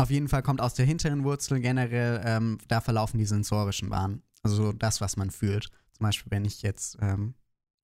Auf 0.00 0.10
jeden 0.10 0.28
Fall 0.28 0.42
kommt 0.42 0.60
aus 0.60 0.74
der 0.74 0.86
hinteren 0.86 1.24
Wurzel 1.24 1.60
generell, 1.60 2.22
ähm, 2.24 2.58
da 2.68 2.80
verlaufen 2.80 3.18
die 3.18 3.26
sensorischen 3.26 3.90
Bahnen. 3.90 4.22
Also 4.42 4.72
das, 4.72 5.00
was 5.00 5.16
man 5.16 5.30
fühlt. 5.30 5.64
Zum 5.92 6.04
Beispiel, 6.04 6.30
wenn 6.30 6.44
ich 6.44 6.62
jetzt, 6.62 6.96
ähm, 7.02 7.34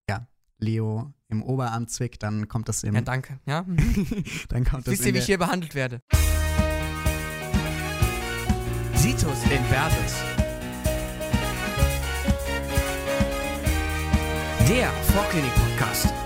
ja, 0.09 0.27
Leo 0.59 1.13
im 1.29 1.43
Oberarm 1.43 1.89
zwick, 1.89 2.19
dann 2.19 2.49
kommt 2.49 2.69
das 2.69 2.83
im. 2.83 2.95
Ja, 2.95 3.03
danke. 3.03 3.39
Ja. 3.47 3.67
dann 4.49 4.65
kommt 4.65 4.87
das 4.87 4.93
Wisst 4.93 5.03
in 5.03 5.09
ihr, 5.09 5.15
wie 5.15 5.19
ich 5.19 5.27
hier 5.27 5.39
behandelt 5.39 5.75
werde? 5.75 6.01
Situs 8.95 9.43
Inversus. 9.51 10.15
Der 14.69 14.91
Vorklinik-Podcast. 15.13 16.26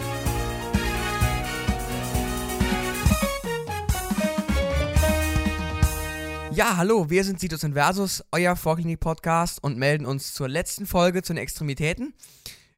Ja, 6.52 6.76
hallo, 6.76 7.08
wir 7.08 7.22
sind 7.22 7.38
Situs 7.38 7.62
Inversus, 7.62 8.24
euer 8.32 8.56
Vorklinik-Podcast 8.56 9.62
und 9.62 9.78
melden 9.78 10.04
uns 10.04 10.34
zur 10.34 10.48
letzten 10.48 10.84
Folge 10.84 11.22
zu 11.22 11.32
den 11.32 11.41
Extremitäten. 11.41 12.12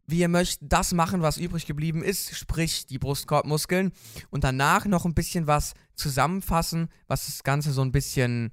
Wir 0.06 0.28
möchten 0.28 0.68
das 0.68 0.92
machen, 0.92 1.22
was 1.22 1.38
übrig 1.38 1.64
geblieben 1.64 2.04
ist, 2.04 2.36
sprich 2.36 2.84
die 2.84 2.98
Brustkorbmuskeln 2.98 3.92
und 4.28 4.44
danach 4.44 4.84
noch 4.84 5.06
ein 5.06 5.14
bisschen 5.14 5.46
was 5.46 5.72
zusammenfassen, 5.94 6.90
was 7.06 7.24
das 7.24 7.44
Ganze 7.44 7.72
so 7.72 7.80
ein 7.80 7.92
bisschen 7.92 8.52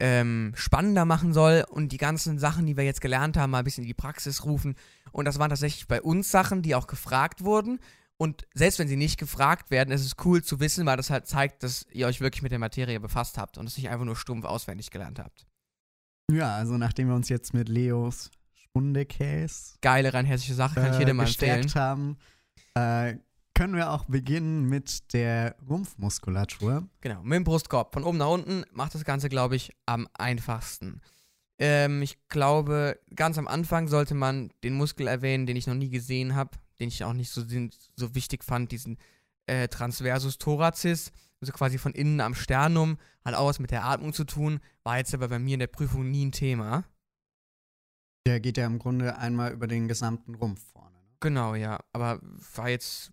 ähm, 0.00 0.52
spannender 0.56 1.04
machen 1.04 1.34
soll 1.34 1.66
und 1.68 1.92
die 1.92 1.98
ganzen 1.98 2.38
Sachen, 2.38 2.64
die 2.64 2.78
wir 2.78 2.84
jetzt 2.84 3.02
gelernt 3.02 3.36
haben, 3.36 3.50
mal 3.50 3.58
ein 3.58 3.64
bisschen 3.64 3.84
in 3.84 3.88
die 3.88 3.94
Praxis 3.94 4.46
rufen. 4.46 4.74
Und 5.12 5.26
das 5.26 5.38
waren 5.38 5.50
tatsächlich 5.50 5.86
bei 5.86 6.00
uns 6.00 6.30
Sachen, 6.30 6.62
die 6.62 6.74
auch 6.74 6.86
gefragt 6.86 7.44
wurden. 7.44 7.78
Und 8.20 8.46
selbst 8.52 8.78
wenn 8.78 8.86
sie 8.86 8.98
nicht 8.98 9.18
gefragt 9.18 9.70
werden, 9.70 9.92
ist 9.92 10.04
es 10.04 10.12
cool 10.26 10.44
zu 10.44 10.60
wissen, 10.60 10.84
weil 10.84 10.98
das 10.98 11.08
halt 11.08 11.26
zeigt, 11.26 11.62
dass 11.62 11.86
ihr 11.90 12.06
euch 12.06 12.20
wirklich 12.20 12.42
mit 12.42 12.52
der 12.52 12.58
Materie 12.58 13.00
befasst 13.00 13.38
habt 13.38 13.56
und 13.56 13.66
es 13.66 13.78
nicht 13.78 13.88
einfach 13.88 14.04
nur 14.04 14.14
stumpf 14.14 14.44
auswendig 14.44 14.90
gelernt 14.90 15.18
habt. 15.18 15.46
Ja, 16.30 16.54
also 16.54 16.76
nachdem 16.76 17.08
wir 17.08 17.14
uns 17.14 17.30
jetzt 17.30 17.54
mit 17.54 17.70
Leos 17.70 18.30
Spundekäse 18.52 19.78
Geile, 19.80 20.12
rein 20.12 20.26
hessische 20.26 20.52
Sache, 20.52 20.74
kann 20.74 20.90
ich 20.90 20.96
äh, 20.96 20.98
jedem 20.98 21.16
mal 21.16 21.26
empfehlen. 21.26 21.74
haben, 21.74 22.18
äh, 22.74 23.14
können 23.54 23.74
wir 23.74 23.90
auch 23.90 24.04
beginnen 24.04 24.68
mit 24.68 25.14
der 25.14 25.56
Rumpfmuskulatur. 25.66 26.86
Genau, 27.00 27.22
mit 27.22 27.36
dem 27.36 27.44
Brustkorb. 27.44 27.94
Von 27.94 28.04
oben 28.04 28.18
nach 28.18 28.28
unten 28.28 28.64
macht 28.70 28.94
das 28.94 29.06
Ganze, 29.06 29.30
glaube 29.30 29.56
ich, 29.56 29.72
am 29.86 30.06
einfachsten. 30.12 31.00
Ähm, 31.58 32.02
ich 32.02 32.18
glaube, 32.28 33.00
ganz 33.16 33.38
am 33.38 33.48
Anfang 33.48 33.88
sollte 33.88 34.14
man 34.14 34.50
den 34.62 34.74
Muskel 34.74 35.06
erwähnen, 35.06 35.46
den 35.46 35.56
ich 35.56 35.66
noch 35.66 35.74
nie 35.74 35.88
gesehen 35.88 36.34
habe, 36.34 36.50
den 36.80 36.88
ich 36.88 37.04
auch 37.04 37.12
nicht 37.12 37.30
so, 37.30 37.42
so 37.96 38.14
wichtig 38.14 38.44
fand, 38.44 38.72
diesen 38.72 38.98
äh, 39.46 39.68
Transversus 39.68 40.38
thoracis, 40.38 41.12
also 41.40 41.52
quasi 41.52 41.78
von 41.78 41.92
innen 41.92 42.20
am 42.20 42.34
Sternum, 42.34 42.98
hat 43.24 43.34
auch 43.34 43.48
was 43.48 43.58
mit 43.58 43.70
der 43.70 43.84
Atmung 43.84 44.12
zu 44.12 44.24
tun, 44.24 44.60
war 44.82 44.98
jetzt 44.98 45.14
aber 45.14 45.28
bei 45.28 45.38
mir 45.38 45.54
in 45.54 45.60
der 45.60 45.66
Prüfung 45.66 46.10
nie 46.10 46.26
ein 46.26 46.32
Thema. 46.32 46.84
Der 48.26 48.40
geht 48.40 48.56
ja 48.56 48.66
im 48.66 48.78
Grunde 48.78 49.16
einmal 49.16 49.52
über 49.52 49.66
den 49.66 49.88
gesamten 49.88 50.34
Rumpf 50.34 50.60
vorne. 50.72 50.96
Ne? 50.96 51.16
Genau, 51.20 51.54
ja, 51.54 51.80
aber 51.92 52.20
war 52.54 52.68
jetzt 52.68 53.12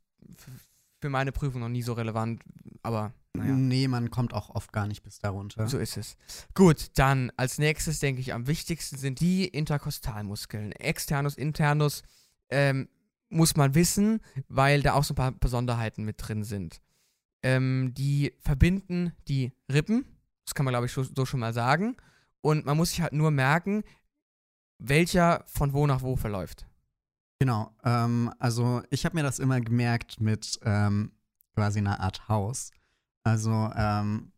für 1.00 1.10
meine 1.10 1.32
Prüfung 1.32 1.62
noch 1.62 1.70
nie 1.70 1.84
so 1.84 1.94
relevant, 1.94 2.44
aber 2.82 3.14
naja. 3.38 3.54
Nee, 3.54 3.88
man 3.88 4.10
kommt 4.10 4.34
auch 4.34 4.50
oft 4.50 4.74
gar 4.74 4.88
nicht 4.88 5.04
bis 5.04 5.20
darunter. 5.20 5.68
So 5.68 5.78
ist 5.78 5.96
es. 5.96 6.18
Gut, 6.56 6.92
dann 6.96 7.32
als 7.38 7.60
nächstes 7.60 8.00
denke 8.00 8.20
ich 8.20 8.34
am 8.34 8.48
wichtigsten 8.48 8.98
sind 8.98 9.20
die 9.20 9.48
Interkostalmuskeln. 9.48 10.72
Externus, 10.72 11.36
Internus 11.36 12.04
ähm, 12.50 12.90
muss 13.30 13.56
man 13.56 13.76
wissen, 13.76 14.22
weil 14.48 14.82
da 14.82 14.94
auch 14.94 15.04
so 15.04 15.14
ein 15.14 15.18
paar 15.18 15.32
Besonderheiten 15.32 16.04
mit 16.04 16.16
drin 16.20 16.44
sind. 16.44 16.82
Ähm, 17.44 17.94
die 17.96 18.34
verbinden 18.40 19.14
die 19.28 19.52
Rippen, 19.72 20.06
das 20.46 20.56
kann 20.56 20.66
man 20.66 20.72
glaube 20.72 20.86
ich 20.88 20.92
so, 20.92 21.04
so 21.04 21.26
schon 21.26 21.40
mal 21.40 21.54
sagen. 21.54 21.98
Und 22.42 22.66
man 22.66 22.78
muss 22.78 22.90
sich 22.90 23.02
halt 23.02 23.14
nur 23.14 23.32
merken, 23.32 23.84
welcher 24.80 25.44
von 25.48 25.74
wo 25.74 25.86
nach 25.88 26.02
wo 26.02 26.16
verläuft. 26.16 26.66
Genau. 27.40 27.76
Ähm, 27.84 28.34
also 28.40 28.82
ich 28.90 29.06
habe 29.06 29.16
mir 29.16 29.24
das 29.24 29.40
immer 29.40 29.62
gemerkt 29.62 30.20
mit 30.20 30.60
ähm, 30.64 31.12
quasi 31.56 31.80
einer 31.80 32.00
Art 32.00 32.28
Haus. 32.30 32.72
Also 33.24 33.72
ähm, 33.76 34.32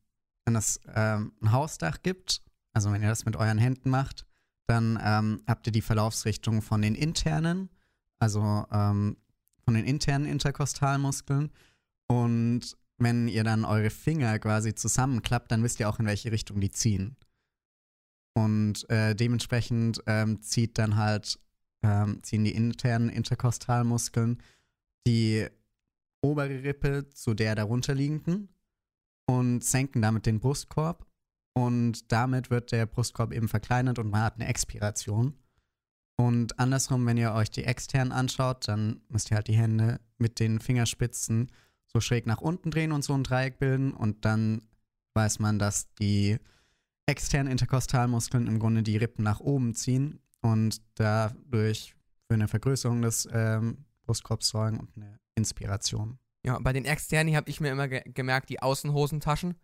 wenn 0.45 0.55
es 0.55 0.79
ähm, 0.95 1.33
ein 1.41 1.51
Hausdach 1.51 2.01
gibt, 2.01 2.41
also 2.73 2.91
wenn 2.91 3.01
ihr 3.01 3.09
das 3.09 3.25
mit 3.25 3.35
euren 3.35 3.57
Händen 3.57 3.89
macht, 3.89 4.25
dann 4.67 4.99
ähm, 5.03 5.41
habt 5.47 5.67
ihr 5.67 5.73
die 5.73 5.81
Verlaufsrichtung 5.81 6.61
von 6.61 6.81
den 6.81 6.95
internen, 6.95 7.69
also 8.19 8.65
ähm, 8.71 9.17
von 9.63 9.73
den 9.73 9.85
internen 9.85 10.25
Interkostalmuskeln. 10.25 11.51
Und 12.07 12.77
wenn 12.97 13.27
ihr 13.27 13.43
dann 13.43 13.65
eure 13.65 13.89
Finger 13.89 14.37
quasi 14.39 14.75
zusammenklappt, 14.75 15.51
dann 15.51 15.63
wisst 15.63 15.79
ihr 15.79 15.89
auch, 15.89 15.99
in 15.99 16.05
welche 16.05 16.31
Richtung 16.31 16.59
die 16.59 16.71
ziehen. 16.71 17.15
Und 18.35 18.89
äh, 18.89 19.15
dementsprechend 19.15 20.01
ähm, 20.05 20.41
zieht 20.41 20.77
dann 20.77 20.95
halt 20.95 21.39
ähm, 21.81 22.21
ziehen 22.23 22.43
die 22.43 22.53
internen 22.53 23.09
Interkostalmuskeln 23.09 24.41
die 25.07 25.47
obere 26.21 26.63
Rippe 26.63 27.09
zu 27.09 27.33
der 27.33 27.55
darunterliegenden 27.55 28.49
und 29.25 29.63
senken 29.63 30.01
damit 30.01 30.25
den 30.25 30.39
Brustkorb. 30.39 31.05
Und 31.53 32.11
damit 32.11 32.49
wird 32.49 32.71
der 32.71 32.85
Brustkorb 32.85 33.33
eben 33.33 33.47
verkleinert 33.47 33.99
und 33.99 34.09
man 34.09 34.21
hat 34.21 34.35
eine 34.35 34.47
Expiration. 34.47 35.33
Und 36.19 36.59
andersrum, 36.59 37.05
wenn 37.05 37.15
ihr 37.15 37.31
euch 37.31 37.49
die 37.49 37.63
externen 37.63 38.11
anschaut, 38.11 38.67
dann 38.67 38.99
müsst 39.07 39.31
ihr 39.31 39.35
halt 39.35 39.47
die 39.47 39.55
Hände 39.55 40.01
mit 40.17 40.41
den 40.41 40.59
Fingerspitzen 40.59 41.49
so 41.85 42.01
schräg 42.01 42.25
nach 42.25 42.41
unten 42.41 42.71
drehen 42.71 42.91
und 42.91 43.05
so 43.05 43.13
ein 43.13 43.23
Dreieck 43.23 43.57
bilden. 43.57 43.93
Und 43.93 44.25
dann 44.25 44.63
weiß 45.13 45.39
man, 45.39 45.59
dass 45.59 45.93
die 45.93 46.37
externen 47.05 47.49
Interkostalmuskeln 47.49 48.47
im 48.47 48.59
Grunde 48.59 48.83
die 48.83 48.97
Rippen 48.97 49.23
nach 49.23 49.39
oben 49.39 49.75
ziehen 49.75 50.19
und 50.41 50.81
dadurch 50.95 51.95
für 52.27 52.33
eine 52.33 52.49
Vergrößerung 52.49 53.01
des 53.01 53.25
ähm, 53.31 53.85
Brustkorbs 54.03 54.49
sorgen 54.49 54.77
und 54.77 54.89
eine 54.97 55.21
Inspiration. 55.35 56.19
Ja, 56.45 56.59
bei 56.59 56.73
den 56.73 56.83
externen 56.83 57.33
habe 57.33 57.49
ich 57.49 57.61
mir 57.61 57.71
immer 57.71 57.87
ge 57.87 58.03
gemerkt, 58.05 58.49
die 58.49 58.61
Außenhosentaschen, 58.61 59.55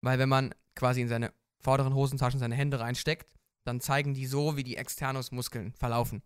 weil 0.00 0.20
wenn 0.20 0.28
man 0.28 0.54
quasi 0.76 1.00
in 1.00 1.08
seine 1.08 1.32
vorderen 1.58 1.92
Hosentaschen 1.92 2.38
seine 2.38 2.54
Hände 2.54 2.78
reinsteckt, 2.78 3.26
dann 3.64 3.80
zeigen 3.80 4.14
die 4.14 4.26
so, 4.26 4.56
wie 4.56 4.64
die 4.64 4.76
Externusmuskeln 4.76 5.72
verlaufen. 5.72 6.22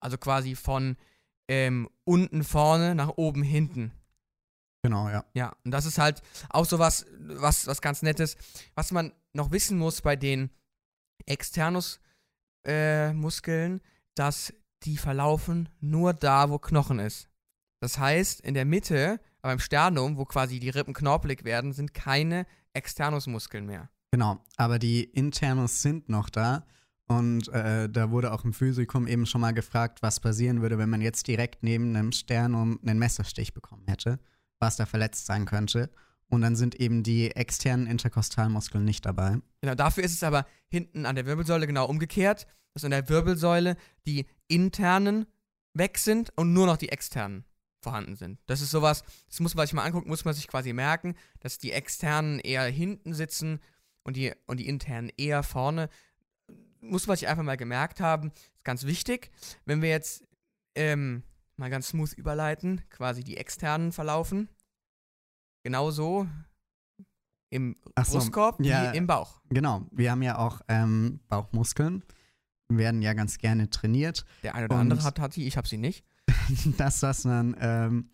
Also 0.00 0.18
quasi 0.18 0.54
von 0.54 0.96
ähm, 1.48 1.88
unten 2.04 2.44
vorne 2.44 2.94
nach 2.94 3.14
oben 3.16 3.42
hinten. 3.42 3.92
Genau, 4.82 5.08
ja. 5.08 5.24
Ja, 5.34 5.56
und 5.64 5.70
das 5.70 5.86
ist 5.86 5.98
halt 5.98 6.22
auch 6.50 6.66
so 6.66 6.78
was, 6.78 7.06
was, 7.18 7.66
was 7.66 7.80
ganz 7.80 8.02
Nettes. 8.02 8.36
Was 8.74 8.90
man 8.90 9.12
noch 9.32 9.50
wissen 9.52 9.78
muss 9.78 10.02
bei 10.02 10.16
den 10.16 10.50
Externus-Muskeln, 11.26 13.80
dass 14.14 14.52
die 14.82 14.96
verlaufen 14.96 15.68
nur 15.80 16.12
da, 16.12 16.50
wo 16.50 16.58
Knochen 16.58 16.98
ist. 16.98 17.28
Das 17.80 17.98
heißt, 17.98 18.40
in 18.40 18.54
der 18.54 18.64
Mitte, 18.64 19.20
beim 19.40 19.60
Sternum, 19.60 20.16
wo 20.16 20.24
quasi 20.24 20.58
die 20.58 20.70
Rippen 20.70 20.94
knorpelig 20.94 21.44
werden, 21.44 21.72
sind 21.72 21.94
keine 21.94 22.46
Externusmuskeln 22.74 23.66
mehr. 23.66 23.88
Genau. 24.10 24.40
Aber 24.56 24.78
die 24.78 25.04
Internus 25.04 25.82
sind 25.82 26.08
noch 26.08 26.28
da. 26.28 26.66
Und 27.08 27.48
äh, 27.48 27.88
da 27.88 28.10
wurde 28.10 28.32
auch 28.32 28.44
im 28.44 28.52
Physikum 28.52 29.06
eben 29.06 29.26
schon 29.26 29.40
mal 29.40 29.52
gefragt, 29.52 30.02
was 30.02 30.20
passieren 30.20 30.62
würde, 30.62 30.78
wenn 30.78 30.88
man 30.88 31.00
jetzt 31.00 31.26
direkt 31.26 31.62
neben 31.62 31.94
einem 31.94 32.12
Sternum 32.12 32.78
einen 32.82 32.98
Messerstich 32.98 33.52
bekommen 33.52 33.84
hätte, 33.86 34.18
was 34.58 34.76
da 34.76 34.86
verletzt 34.86 35.26
sein 35.26 35.44
könnte. 35.44 35.90
Und 36.28 36.40
dann 36.40 36.56
sind 36.56 36.76
eben 36.76 37.02
die 37.02 37.36
externen 37.36 37.86
Interkostalmuskeln 37.86 38.84
nicht 38.84 39.04
dabei. 39.04 39.38
Genau, 39.60 39.74
dafür 39.74 40.04
ist 40.04 40.14
es 40.14 40.22
aber 40.22 40.46
hinten 40.68 41.04
an 41.04 41.16
der 41.16 41.26
Wirbelsäule 41.26 41.66
genau 41.66 41.86
umgekehrt, 41.86 42.46
dass 42.72 42.84
in 42.84 42.90
der 42.90 43.08
Wirbelsäule 43.08 43.76
die 44.06 44.26
internen 44.48 45.26
weg 45.74 45.98
sind 45.98 46.30
und 46.36 46.52
nur 46.54 46.66
noch 46.66 46.78
die 46.78 46.88
externen 46.88 47.44
vorhanden 47.82 48.16
sind. 48.16 48.38
Das 48.46 48.60
ist 48.60 48.70
sowas, 48.70 49.04
das 49.28 49.40
muss 49.40 49.54
man 49.54 49.66
sich 49.66 49.74
mal 49.74 49.84
angucken, 49.84 50.08
muss 50.08 50.24
man 50.24 50.34
sich 50.34 50.48
quasi 50.48 50.72
merken, 50.72 51.14
dass 51.40 51.58
die 51.58 51.72
externen 51.72 52.38
eher 52.38 52.64
hinten 52.64 53.12
sitzen 53.12 53.60
und 54.04 54.16
die, 54.16 54.32
und 54.46 54.58
die 54.58 54.68
internen 54.68 55.10
eher 55.16 55.42
vorne. 55.42 55.88
Muss 56.82 57.06
man 57.06 57.16
sich 57.16 57.28
einfach 57.28 57.44
mal 57.44 57.56
gemerkt 57.56 58.00
haben. 58.00 58.32
Ist 58.56 58.64
ganz 58.64 58.84
wichtig. 58.84 59.30
Wenn 59.64 59.80
wir 59.80 59.88
jetzt 59.88 60.24
ähm, 60.74 61.22
mal 61.56 61.70
ganz 61.70 61.88
smooth 61.88 62.12
überleiten, 62.14 62.82
quasi 62.90 63.24
die 63.24 63.36
externen 63.36 63.92
verlaufen. 63.92 64.48
Genauso 65.62 66.26
im 67.50 67.76
so, 68.04 68.18
Brustkorb 68.18 68.60
ja. 68.64 68.92
wie 68.92 68.96
im 68.96 69.06
Bauch. 69.06 69.40
Genau. 69.50 69.86
Wir 69.92 70.10
haben 70.10 70.22
ja 70.22 70.38
auch 70.38 70.60
ähm, 70.68 71.20
Bauchmuskeln, 71.28 72.02
werden 72.68 73.02
ja 73.02 73.12
ganz 73.12 73.38
gerne 73.38 73.70
trainiert. 73.70 74.24
Der 74.42 74.54
eine 74.54 74.64
oder 74.66 74.76
Und- 74.76 74.80
andere 74.80 75.04
hat, 75.04 75.20
hat 75.20 75.36
die, 75.36 75.46
ich 75.46 75.56
habe 75.56 75.68
sie 75.68 75.78
nicht. 75.78 76.04
das, 76.78 77.02
was 77.02 77.24
man 77.24 77.56
ähm, 77.60 78.10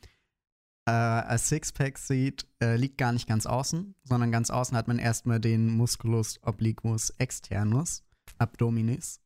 äh, 0.87 0.91
als 0.91 1.49
Sixpack 1.49 1.99
sieht, 1.99 2.47
äh, 2.63 2.77
liegt 2.77 2.99
gar 2.99 3.13
nicht 3.13 3.29
ganz 3.29 3.47
außen, 3.47 3.95
sondern 4.05 4.33
ganz 4.33 4.51
außen 4.51 4.77
hat 4.77 4.89
man 4.89 4.99
erstmal 4.99 5.39
den 5.39 5.69
Musculus 5.69 6.41
obliquus 6.43 7.11
externus, 7.19 8.03
abdominis. 8.39 9.21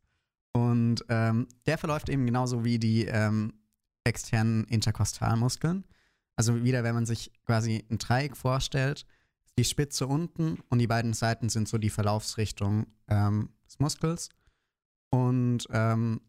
Und 0.52 1.04
ähm, 1.08 1.48
der 1.66 1.78
verläuft 1.78 2.08
eben 2.08 2.26
genauso 2.26 2.64
wie 2.64 2.78
die 2.78 3.06
ähm, 3.06 3.54
externen 4.04 4.64
Interkostalmuskeln. 4.64 5.84
Also 6.36 6.62
wieder, 6.64 6.84
wenn 6.84 6.94
man 6.94 7.06
sich 7.06 7.32
quasi 7.44 7.84
ein 7.90 7.98
Dreieck 7.98 8.36
vorstellt, 8.36 9.06
die 9.58 9.64
Spitze 9.64 10.06
unten 10.06 10.58
und 10.70 10.78
die 10.78 10.86
beiden 10.86 11.12
Seiten 11.12 11.48
sind 11.48 11.68
so 11.68 11.78
die 11.78 11.90
Verlaufsrichtung 11.90 12.86
ähm, 13.08 13.50
des 13.66 13.78
Muskels. 13.78 14.30
Und 15.10 15.66
ähm, 15.70 16.20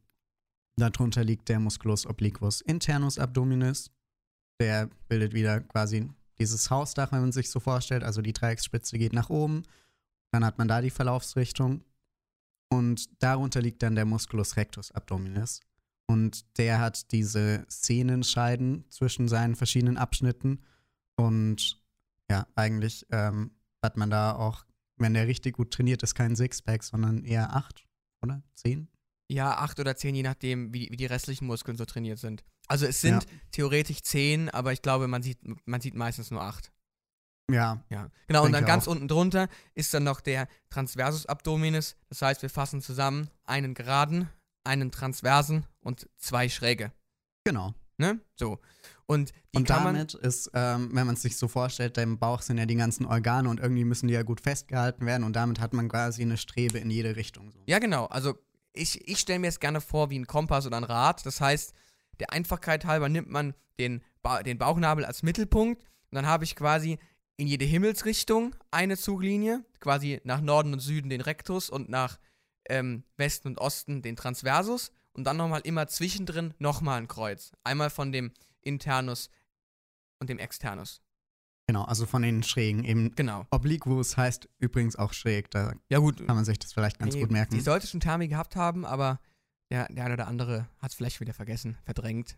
darunter 0.75 1.24
liegt 1.24 1.47
der 1.47 1.59
Musculus 1.59 2.06
obliquus 2.06 2.62
internus 2.62 3.18
abdominis. 3.18 3.91
Der 4.59 4.89
bildet 5.07 5.33
wieder 5.33 5.62
quasi 5.62 6.09
dieses 6.38 6.69
Hausdach, 6.69 7.12
wenn 7.12 7.21
man 7.21 7.31
sich 7.31 7.50
so 7.50 7.59
vorstellt. 7.59 8.03
Also 8.03 8.21
die 8.21 8.33
Dreiecksspitze 8.33 8.97
geht 8.97 9.13
nach 9.13 9.29
oben. 9.29 9.63
Dann 10.31 10.44
hat 10.44 10.57
man 10.57 10.68
da 10.68 10.81
die 10.81 10.89
Verlaufsrichtung. 10.89 11.83
Und 12.73 13.21
darunter 13.23 13.61
liegt 13.61 13.83
dann 13.83 13.95
der 13.95 14.05
Musculus 14.05 14.57
rectus 14.57 14.91
abdominis. 14.91 15.59
Und 16.07 16.57
der 16.57 16.79
hat 16.79 17.11
diese 17.11 17.65
Szenenscheiden 17.69 18.85
zwischen 18.89 19.27
seinen 19.27 19.55
verschiedenen 19.55 19.97
Abschnitten. 19.97 20.59
Und 21.15 21.81
ja, 22.29 22.47
eigentlich 22.55 23.05
ähm, 23.11 23.51
hat 23.81 23.95
man 23.97 24.09
da 24.09 24.35
auch, 24.35 24.65
wenn 24.97 25.13
der 25.13 25.27
richtig 25.27 25.55
gut 25.55 25.71
trainiert 25.71 26.03
ist, 26.03 26.15
kein 26.15 26.35
Sixpack, 26.35 26.83
sondern 26.83 27.23
eher 27.23 27.55
acht 27.55 27.85
oder 28.21 28.43
zehn. 28.55 28.87
Ja, 29.29 29.57
acht 29.57 29.79
oder 29.79 29.95
zehn, 29.95 30.15
je 30.15 30.23
nachdem, 30.23 30.73
wie, 30.73 30.89
wie 30.91 30.97
die 30.97 31.05
restlichen 31.05 31.45
Muskeln 31.47 31.77
so 31.77 31.85
trainiert 31.85 32.19
sind. 32.19 32.43
Also 32.67 32.85
es 32.85 33.01
sind 33.01 33.23
Ja. 33.23 33.29
theoretisch 33.51 34.01
zehn, 34.01 34.49
aber 34.49 34.73
ich 34.73 34.81
glaube, 34.81 35.07
man 35.07 35.23
sieht, 35.23 35.39
man 35.65 35.79
sieht 35.81 35.95
meistens 35.95 36.31
nur 36.31 36.41
acht. 36.41 36.71
Ja, 37.51 37.83
Ja. 37.89 38.09
Genau, 38.27 38.45
und 38.45 38.51
dann 38.53 38.65
ganz 38.65 38.87
auch. 38.87 38.91
unten 38.91 39.07
drunter 39.07 39.47
ist 39.75 39.93
dann 39.93 40.03
noch 40.03 40.21
der 40.21 40.47
Transversus 40.69 41.25
Abdominis. 41.25 41.95
Das 42.09 42.21
heißt, 42.21 42.41
wir 42.41 42.49
fassen 42.49 42.81
zusammen 42.81 43.29
einen 43.45 43.73
geraden, 43.73 44.29
einen 44.63 44.91
transversen 44.91 45.65
und 45.81 46.07
zwei 46.17 46.49
schräge. 46.49 46.91
genau. 47.43 47.73
Ne? 47.97 48.19
So. 48.35 48.59
Und 49.05 49.31
die 49.53 49.57
und 49.57 49.69
damit 49.69 50.15
ist, 50.15 50.49
ähm, 50.55 50.89
wenn 50.93 51.05
man 51.05 51.15
es 51.15 51.21
sich 51.21 51.37
so 51.37 51.47
vorstellt, 51.47 51.97
im 51.99 52.17
Bauch 52.17 52.41
sind 52.41 52.57
ja 52.57 52.65
die 52.65 52.75
ganzen 52.75 53.05
Organe 53.05 53.47
und 53.47 53.59
irgendwie 53.59 53.83
müssen 53.83 54.07
die 54.07 54.13
ja 54.15 54.23
gut 54.23 54.41
festgehalten 54.41 55.05
werden 55.05 55.23
und 55.23 55.35
damit 55.35 55.59
hat 55.59 55.73
man 55.73 55.89
quasi 55.89 56.23
eine 56.23 56.37
Strebe 56.37 56.79
in 56.79 56.89
jede 56.89 57.15
Richtung. 57.15 57.51
So. 57.51 57.59
Ja, 57.67 57.77
genau. 57.79 58.05
Also 58.05 58.35
ich, 58.73 59.07
ich 59.07 59.19
stelle 59.19 59.39
mir 59.39 59.47
es 59.47 59.59
gerne 59.59 59.81
vor 59.81 60.09
wie 60.09 60.17
ein 60.17 60.25
Kompass 60.25 60.65
oder 60.65 60.77
ein 60.77 60.83
Rad. 60.83 61.25
Das 61.25 61.39
heißt, 61.39 61.73
der 62.19 62.33
Einfachkeit 62.33 62.85
halber 62.85 63.09
nimmt 63.09 63.29
man 63.29 63.53
den, 63.77 64.01
ba 64.23 64.41
den 64.41 64.57
Bauchnabel 64.57 65.05
als 65.05 65.21
Mittelpunkt 65.21 65.81
und 65.81 66.15
dann 66.15 66.25
habe 66.25 66.43
ich 66.45 66.55
quasi 66.55 66.97
in 67.38 67.47
jede 67.47 67.65
Himmelsrichtung 67.65 68.56
eine 68.71 68.97
Zuglinie, 68.97 69.65
quasi 69.80 70.21
nach 70.24 70.41
Norden 70.41 70.74
und 70.74 70.80
Süden 70.80 71.09
den 71.09 71.21
Rectus 71.21 71.69
und 71.69 71.89
nach 71.89 72.19
ähm, 72.69 73.03
Westen 73.18 73.50
und 73.50 73.57
Osten 73.59 74.01
den 74.01 74.15
Transversus 74.15 74.91
und 75.13 75.25
dann 75.25 75.38
nochmal 75.38 75.62
immer 75.63 75.88
zwischendrin 75.88 76.53
nochmal 76.59 77.00
ein 77.00 77.07
Kreuz. 77.07 77.51
Einmal 77.63 77.89
von 77.89 78.12
dem 78.12 78.31
Internus 78.62 79.30
und 80.19 80.30
dem 80.30 80.39
Externus. 80.39 81.01
Genau, 81.68 81.83
also 81.83 82.06
von 82.06 82.21
den 82.21 82.44
Schrägen. 82.44 82.83
Eben 82.83 83.15
Genau. 83.15 83.45
Obliquus 83.50 84.18
heißt 84.18 84.50
übrigens 84.59 84.95
auch 84.95 85.13
schräg, 85.13 85.50
da 85.51 85.74
Ja 85.89 86.00
gut, 86.00 86.18
kann 86.25 86.36
man 86.36 86.45
sich 86.45 86.59
das 86.59 86.74
vielleicht 86.74 87.00
ganz 87.00 87.15
Nee, 87.15 87.21
gut 87.21 87.31
merken. 87.31 87.56
Die 87.56 87.62
sollte 87.62 87.88
schon 87.88 88.00
Termi 88.00 88.27
gehabt 88.27 88.56
haben, 88.56 88.86
aber 88.86 89.19
der, 89.71 89.88
der 89.88 90.06
eine 90.06 90.15
oder 90.15 90.27
andere 90.27 90.68
hat 90.79 90.91
es 90.91 90.95
vielleicht 90.95 91.21
wieder 91.21 91.33
vergessen, 91.33 91.77
verdrängt. 91.86 92.38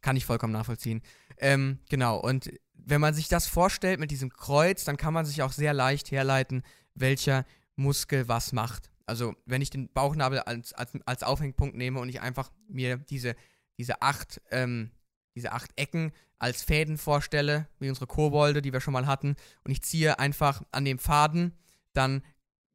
Kann 0.00 0.16
ich 0.16 0.26
vollkommen 0.26 0.52
nachvollziehen. 0.52 1.02
Ähm, 1.38 1.78
genau, 1.88 2.18
und 2.18 2.50
wenn 2.74 3.00
man 3.00 3.14
sich 3.14 3.28
das 3.28 3.46
vorstellt 3.46 4.00
mit 4.00 4.10
diesem 4.10 4.30
Kreuz, 4.30 4.84
dann 4.84 4.96
kann 4.96 5.14
man 5.14 5.24
sich 5.24 5.42
auch 5.42 5.52
sehr 5.52 5.72
leicht 5.72 6.10
herleiten, 6.10 6.62
welcher 6.94 7.44
Muskel 7.76 8.28
was 8.28 8.52
macht. 8.52 8.90
Also, 9.06 9.34
wenn 9.46 9.62
ich 9.62 9.70
den 9.70 9.92
Bauchnabel 9.92 10.40
als, 10.40 10.72
als, 10.72 10.92
als 11.06 11.22
Aufhängpunkt 11.22 11.76
nehme 11.76 12.00
und 12.00 12.08
ich 12.08 12.20
einfach 12.20 12.50
mir 12.68 12.96
diese, 12.96 13.34
diese, 13.78 14.00
acht, 14.02 14.40
ähm, 14.50 14.90
diese 15.34 15.52
acht 15.52 15.70
Ecken 15.76 16.12
als 16.38 16.62
Fäden 16.62 16.98
vorstelle, 16.98 17.68
wie 17.78 17.88
unsere 17.88 18.06
Kobolde, 18.06 18.62
die 18.62 18.72
wir 18.72 18.80
schon 18.80 18.92
mal 18.92 19.06
hatten, 19.06 19.36
und 19.64 19.70
ich 19.70 19.82
ziehe 19.82 20.18
einfach 20.18 20.62
an 20.70 20.84
dem 20.84 20.98
Faden, 20.98 21.54
dann 21.92 22.22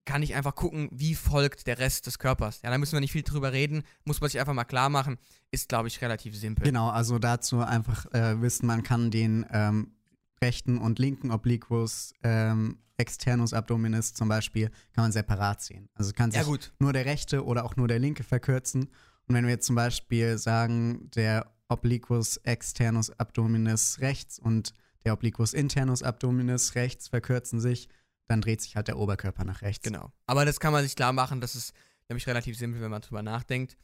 kann 0.05 0.23
ich 0.23 0.33
einfach 0.35 0.55
gucken, 0.55 0.89
wie 0.91 1.13
folgt 1.15 1.67
der 1.67 1.77
Rest 1.77 2.07
des 2.07 2.17
Körpers. 2.19 2.61
Ja, 2.63 2.71
da 2.71 2.77
müssen 2.77 2.93
wir 2.93 2.99
nicht 2.99 3.11
viel 3.11 3.21
drüber 3.23 3.53
reden, 3.53 3.83
muss 4.05 4.21
man 4.21 4.29
sich 4.29 4.39
einfach 4.39 4.53
mal 4.53 4.63
klar 4.63 4.89
machen. 4.89 5.17
Ist, 5.51 5.69
glaube 5.69 5.87
ich, 5.87 6.01
relativ 6.01 6.35
simpel. 6.35 6.63
Genau, 6.65 6.89
also 6.89 7.19
dazu 7.19 7.59
einfach 7.61 8.05
äh, 8.13 8.41
wissen, 8.41 8.65
man 8.65 8.81
kann 8.83 9.11
den 9.11 9.45
ähm, 9.51 9.91
rechten 10.41 10.77
und 10.77 10.99
linken 10.99 11.31
Obliquus 11.31 12.13
ähm, 12.23 12.77
externus 12.97 13.53
abdominis 13.53 14.13
zum 14.13 14.27
Beispiel, 14.29 14.69
kann 14.93 15.05
man 15.05 15.11
separat 15.11 15.61
sehen. 15.61 15.89
Also 15.93 16.11
kann 16.13 16.31
sich 16.31 16.41
Ja, 16.41 16.45
gut. 16.45 16.73
nur 16.79 16.91
der 16.93 17.05
rechte 17.05 17.45
oder 17.45 17.63
auch 17.65 17.75
nur 17.75 17.87
der 17.87 17.99
linke 17.99 18.23
verkürzen. 18.23 18.89
Und 19.27 19.35
wenn 19.35 19.45
wir 19.45 19.51
jetzt 19.51 19.67
zum 19.67 19.75
Beispiel 19.75 20.37
sagen, 20.37 21.09
der 21.15 21.51
Obliquus 21.69 22.37
externus 22.37 23.11
abdominis 23.19 23.99
rechts 24.01 24.39
und 24.39 24.73
der 25.05 25.13
Obliquus 25.13 25.53
internus 25.53 26.03
abdominis 26.03 26.75
rechts 26.75 27.07
verkürzen 27.07 27.59
sich, 27.61 27.87
dann 28.29 28.41
dreht 28.41 28.61
sich 28.61 28.75
halt 28.75 28.87
der 28.87 28.97
Oberkörper 28.97 29.43
nach 29.43 29.61
rechts. 29.61 29.83
Genau. 29.83 30.11
Aber 30.27 30.45
das 30.45 30.59
kann 30.59 30.71
man 30.71 30.83
sich 30.83 30.95
klar 30.95 31.13
machen, 31.13 31.41
das 31.41 31.55
ist 31.55 31.73
nämlich 32.07 32.27
relativ 32.27 32.57
simpel, 32.57 32.81
wenn 32.81 32.91
man 32.91 33.01
drüber 33.01 33.23
nachdenkt. 33.23 33.77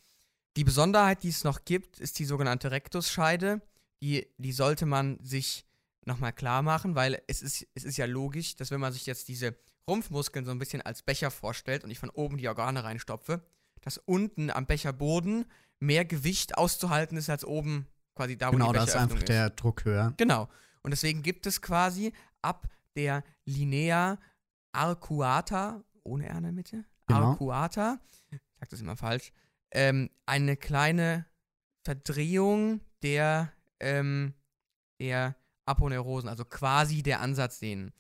Die 0.56 0.64
Besonderheit, 0.64 1.24
die 1.24 1.30
es 1.30 1.44
noch 1.44 1.66
gibt, 1.66 2.00
ist 2.00 2.18
die 2.20 2.26
sogenannte 2.26 2.72
Rektusscheide. 2.72 3.62
Die, 4.02 4.28
die 4.38 4.52
sollte 4.52 4.86
man 4.86 5.20
sich 5.22 5.66
nochmal 6.06 6.32
klar 6.32 6.62
machen, 6.62 6.96
weil 6.96 7.22
es 7.28 7.42
ist, 7.42 7.68
es 7.74 7.84
ist 7.84 7.98
ja 7.98 8.06
logisch, 8.06 8.56
dass 8.56 8.72
wenn 8.72 8.80
man 8.80 8.94
sich 8.94 9.06
jetzt 9.06 9.28
diese 9.28 9.56
Rumpfmuskeln 9.88 10.46
so 10.46 10.52
ein 10.52 10.60
bisschen 10.60 10.82
als 10.82 11.02
Becher 11.02 11.32
vorstellt 11.32 11.84
und 11.84 11.92
ich 11.92 12.00
von 12.00 12.10
oben 12.10 12.38
die 12.38 12.48
Organe 12.48 12.84
reinstopfe, 12.84 13.44
dass 13.82 13.98
unten 13.98 14.50
am 14.50 14.66
Becherboden 14.66 15.46
mehr 15.80 16.06
Gewicht 16.06 16.58
auszuhalten 16.58 17.18
ist 17.18 17.30
als 17.30 17.44
oben 17.44 17.88
quasi 18.16 18.38
da, 18.38 18.48
wo 18.48 18.52
Genau, 18.52 18.72
die 18.72 18.78
da 18.78 18.84
ist 18.84 18.96
einfach 18.96 19.24
der 19.24 19.50
Druck 19.50 19.86
höher. 19.86 20.14
Genau. 20.18 20.48
Und 20.82 20.92
deswegen 20.92 21.24
gibt 21.24 21.48
es 21.48 21.62
quasi 21.62 22.14
ab 22.42 22.68
der 22.96 23.24
Linea 23.46 24.18
arcuata, 24.76 25.84
ohne 26.04 26.28
R 26.28 26.38
in 26.38 26.44
der 26.44 26.52
Mitte, 26.52 26.86
Genau. 27.08 27.32
arcuata, 27.32 28.00
ich 28.32 28.40
sag 28.60 28.70
das 28.70 28.82
immer 28.82 28.96
falsch, 28.96 29.32
ähm, 29.72 30.10
eine 30.26 30.58
kleine 30.58 31.26
Verdrehung 31.84 32.82
der, 33.04 33.52
ähm, 33.80 34.34
der 35.00 35.36
Aponeurosen, 35.66 36.30
also 36.30 36.46
quasi 36.46 37.04
der 37.04 37.22
Ansatzdehnen. 37.22 37.92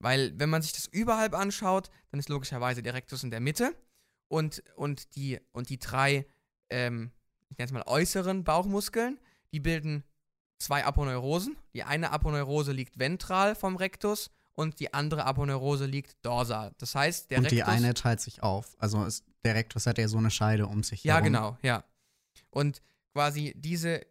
Weil, 0.00 0.38
wenn 0.38 0.50
man 0.50 0.62
sich 0.62 0.72
das 0.72 0.86
überhalb 0.86 1.34
anschaut, 1.34 1.90
dann 2.10 2.20
ist 2.20 2.28
logischerweise 2.28 2.82
der 2.82 2.94
Rectus 2.94 3.24
in 3.24 3.30
der 3.30 3.40
Mitte 3.40 3.74
und, 4.28 4.62
und, 4.76 5.16
die, 5.16 5.40
und 5.52 5.70
die 5.70 5.78
drei, 5.78 6.26
ähm, 6.70 7.10
ich 7.48 7.58
nenne 7.58 7.66
es 7.66 7.72
mal 7.72 7.82
äußeren 7.86 8.44
Bauchmuskeln, 8.44 9.18
die 9.52 9.60
bilden 9.60 10.04
zwei 10.58 10.84
Aponeurosen. 10.84 11.56
Die 11.74 11.82
eine 11.84 12.10
Aponeurose 12.10 12.72
liegt 12.72 12.98
ventral 12.98 13.54
vom 13.54 13.76
Rectus 13.76 14.30
und 14.58 14.80
die 14.80 14.92
andere 14.92 15.24
Aponeurose 15.24 15.86
liegt 15.86 16.16
dorsal. 16.26 16.72
Das 16.78 16.96
heißt, 16.96 17.30
der 17.30 17.38
und 17.38 17.44
Rectus. 17.44 17.56
die 17.58 17.62
eine 17.62 17.94
teilt 17.94 18.20
sich 18.20 18.42
auf. 18.42 18.74
Also 18.80 19.04
ist, 19.04 19.24
der 19.44 19.54
Rectus 19.54 19.86
hat 19.86 19.98
ja 19.98 20.08
so 20.08 20.18
eine 20.18 20.32
Scheide 20.32 20.66
um 20.66 20.82
sich 20.82 21.04
Ja, 21.04 21.14
herum. 21.14 21.26
genau, 21.26 21.58
ja. 21.62 21.84
Und 22.50 22.82
quasi 23.12 23.54
diese, 23.56 24.04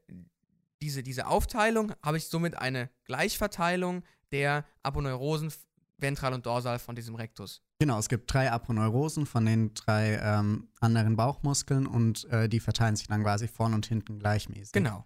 diese, 0.82 1.04
diese 1.04 1.28
Aufteilung 1.28 1.92
habe 2.02 2.16
ich 2.16 2.28
somit 2.30 2.58
eine 2.58 2.90
Gleichverteilung 3.04 4.04
der 4.32 4.64
Aponeurosen 4.84 5.52
ventral 5.98 6.34
und 6.34 6.46
dorsal 6.46 6.80
von 6.80 6.96
diesem 6.96 7.16
Rectus. 7.16 7.62
Genau, 7.80 8.00
es 8.00 8.08
gibt 8.08 8.32
drei 8.34 8.50
Aponeurosen 8.50 9.26
von 9.26 9.46
den 9.46 9.74
drei 9.74 10.16
ähm, 10.16 10.70
anderen 10.80 11.18
Bauchmuskeln 11.18 11.86
und 11.86 12.24
äh, 12.32 12.48
die 12.48 12.62
verteilen 12.62 12.96
sich 12.96 13.08
dann 13.08 13.22
quasi 13.22 13.50
vorn 13.50 13.74
und 13.74 13.86
hinten 13.86 14.18
gleichmäßig. 14.18 14.72
Genau. 14.72 15.06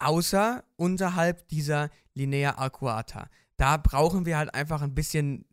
Außer 0.00 0.64
unterhalb 0.74 1.46
dieser 1.46 1.88
Linea 2.14 2.58
arcuata. 2.58 3.28
Da 3.60 3.76
brauchen 3.76 4.24
wir 4.24 4.38
halt 4.38 4.54
einfach 4.54 4.80
ein 4.80 4.94
bisschen 4.94 5.44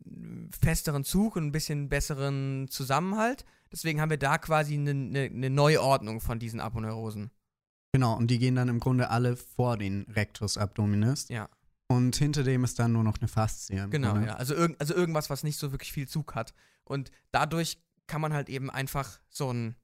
festeren 0.58 1.04
Zug 1.04 1.36
und 1.36 1.44
ein 1.44 1.52
bisschen 1.52 1.90
besseren 1.90 2.66
Zusammenhalt. 2.70 3.44
Deswegen 3.70 4.00
haben 4.00 4.08
wir 4.08 4.16
da 4.16 4.38
quasi 4.38 4.74
eine, 4.74 4.92
eine, 4.92 5.24
eine 5.24 5.50
Neuordnung 5.50 6.22
von 6.22 6.38
diesen 6.38 6.58
Aponeurosen. 6.58 7.30
Genau, 7.92 8.16
und 8.16 8.30
die 8.30 8.38
gehen 8.38 8.54
dann 8.54 8.68
im 8.68 8.80
Grunde 8.80 9.10
alle 9.10 9.36
vor 9.36 9.76
den 9.76 10.06
Rectus 10.08 10.56
abdominis. 10.56 11.28
Ja. 11.28 11.50
Und 11.86 12.16
hinter 12.16 12.44
dem 12.44 12.64
ist 12.64 12.78
dann 12.78 12.92
nur 12.92 13.04
noch 13.04 13.18
eine 13.18 13.28
Faszie. 13.28 13.86
Genau, 13.90 14.12
Grunde. 14.12 14.28
ja. 14.28 14.36
Also, 14.36 14.54
irg 14.54 14.74
also 14.78 14.94
irgendwas, 14.94 15.28
was 15.28 15.44
nicht 15.44 15.58
so 15.58 15.70
wirklich 15.72 15.92
viel 15.92 16.08
Zug 16.08 16.34
hat. 16.34 16.54
Und 16.84 17.10
dadurch 17.30 17.78
kann 18.06 18.22
man 18.22 18.32
halt 18.32 18.48
eben 18.48 18.70
einfach 18.70 19.20
so, 19.28 19.52
ein, 19.52 19.76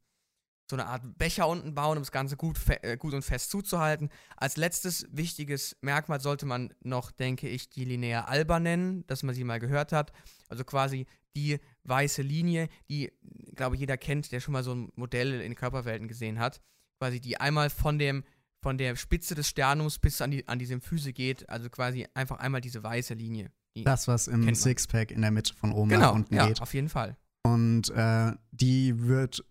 so 0.75 0.81
eine 0.83 0.89
Art 0.89 1.03
Becher 1.19 1.47
unten 1.47 1.75
bauen, 1.75 1.97
um 1.97 2.03
das 2.03 2.11
Ganze 2.11 2.37
gut, 2.37 2.59
äh, 2.83 2.97
gut 2.97 3.15
und 3.15 3.23
fest 3.23 3.51
zuzuhalten. 3.51 4.11
Als 4.37 4.57
letztes 4.57 5.07
wichtiges 5.11 5.77
Merkmal 5.83 6.21
sollte 6.21 6.47
man 6.47 6.75
noch, 6.83 7.13
denke 7.13 7.49
ich, 7.49 7.71
die 7.71 7.85
Linea 7.85 8.25
alba 8.25 8.59
nennen, 8.59 9.07
dass 9.07 9.23
man 9.23 9.35
sie 9.35 9.45
mal 9.45 9.61
gehört 9.61 9.93
hat. 9.93 10.13
Also 10.49 10.65
quasi 10.65 11.07
die 11.37 11.59
weiße 11.85 12.23
Linie, 12.23 12.69
die, 12.89 13.13
glaube 13.55 13.77
ich, 13.77 13.81
jeder 13.81 13.97
kennt, 13.97 14.33
der 14.33 14.41
schon 14.41 14.53
mal 14.53 14.65
so 14.65 14.75
ein 14.75 14.93
Modell 14.97 15.41
in 15.41 15.55
Körperwelten 15.55 16.09
gesehen 16.09 16.39
hat. 16.39 16.61
Quasi 16.99 17.21
die 17.21 17.41
einmal 17.41 17.71
von 17.71 17.99
dem 17.99 18.25
von 18.63 18.79
der 18.79 18.97
Spitze 18.97 19.35
des 19.35 19.47
Sternums 19.49 19.99
bis 19.99 20.23
an 20.23 20.31
die, 20.31 20.49
an 20.49 20.59
die 20.59 20.65
Symphyse 20.65 21.13
geht, 21.13 21.47
also 21.51 21.69
quasi 21.69 22.07
einfach 22.15 22.39
einmal 22.39 22.63
diese 22.63 22.83
weiße 22.83 23.13
Linie. 23.13 23.53
Die, 23.77 23.85
Das, 23.85 24.09
was 24.09 24.27
im. 24.27 24.55
Sixpack 24.55 25.11
in 25.11 25.21
der 25.21 25.31
Mitte 25.31 25.53
von 25.53 25.73
oben 25.73 25.91
nach 25.91 25.97
genau, 25.99 26.15
unten 26.15 26.35
ja, 26.35 26.47
geht. 26.47 26.63
auf 26.63 26.73
jeden 26.73 26.89
Fall. 26.89 27.17
Und 27.43 27.91
äh, 27.91 28.33
die 28.53 29.07
wird 29.07 29.45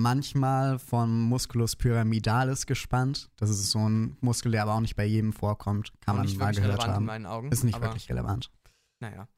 manchmal 0.00 0.78
vom 0.78 1.22
Musculus 1.22 1.76
pyramidalis 1.76 2.66
gespannt. 2.66 3.30
Das 3.36 3.50
ist 3.50 3.70
so 3.70 3.88
ein 3.88 4.16
Muskel, 4.20 4.52
der 4.52 4.62
aber 4.62 4.74
auch 4.74 4.80
nicht 4.80 4.96
bei 4.96 5.04
jedem 5.04 5.32
vorkommt. 5.32 5.92
Kann 6.00 6.14
Auch 6.14 6.24
man 6.24 6.26
mal 6.26 6.40
wirklich 6.40 6.56
gehört 6.56 6.72
relevant 6.72 6.88
in 6.88 6.94
haben. 6.94 7.04
meinen 7.04 7.26
Augen. 7.26 7.52
Ist 7.52 7.64
nicht 7.64 7.80
wirklich 7.80 8.08
relevant. 8.08 8.50
Naja. 9.00 9.28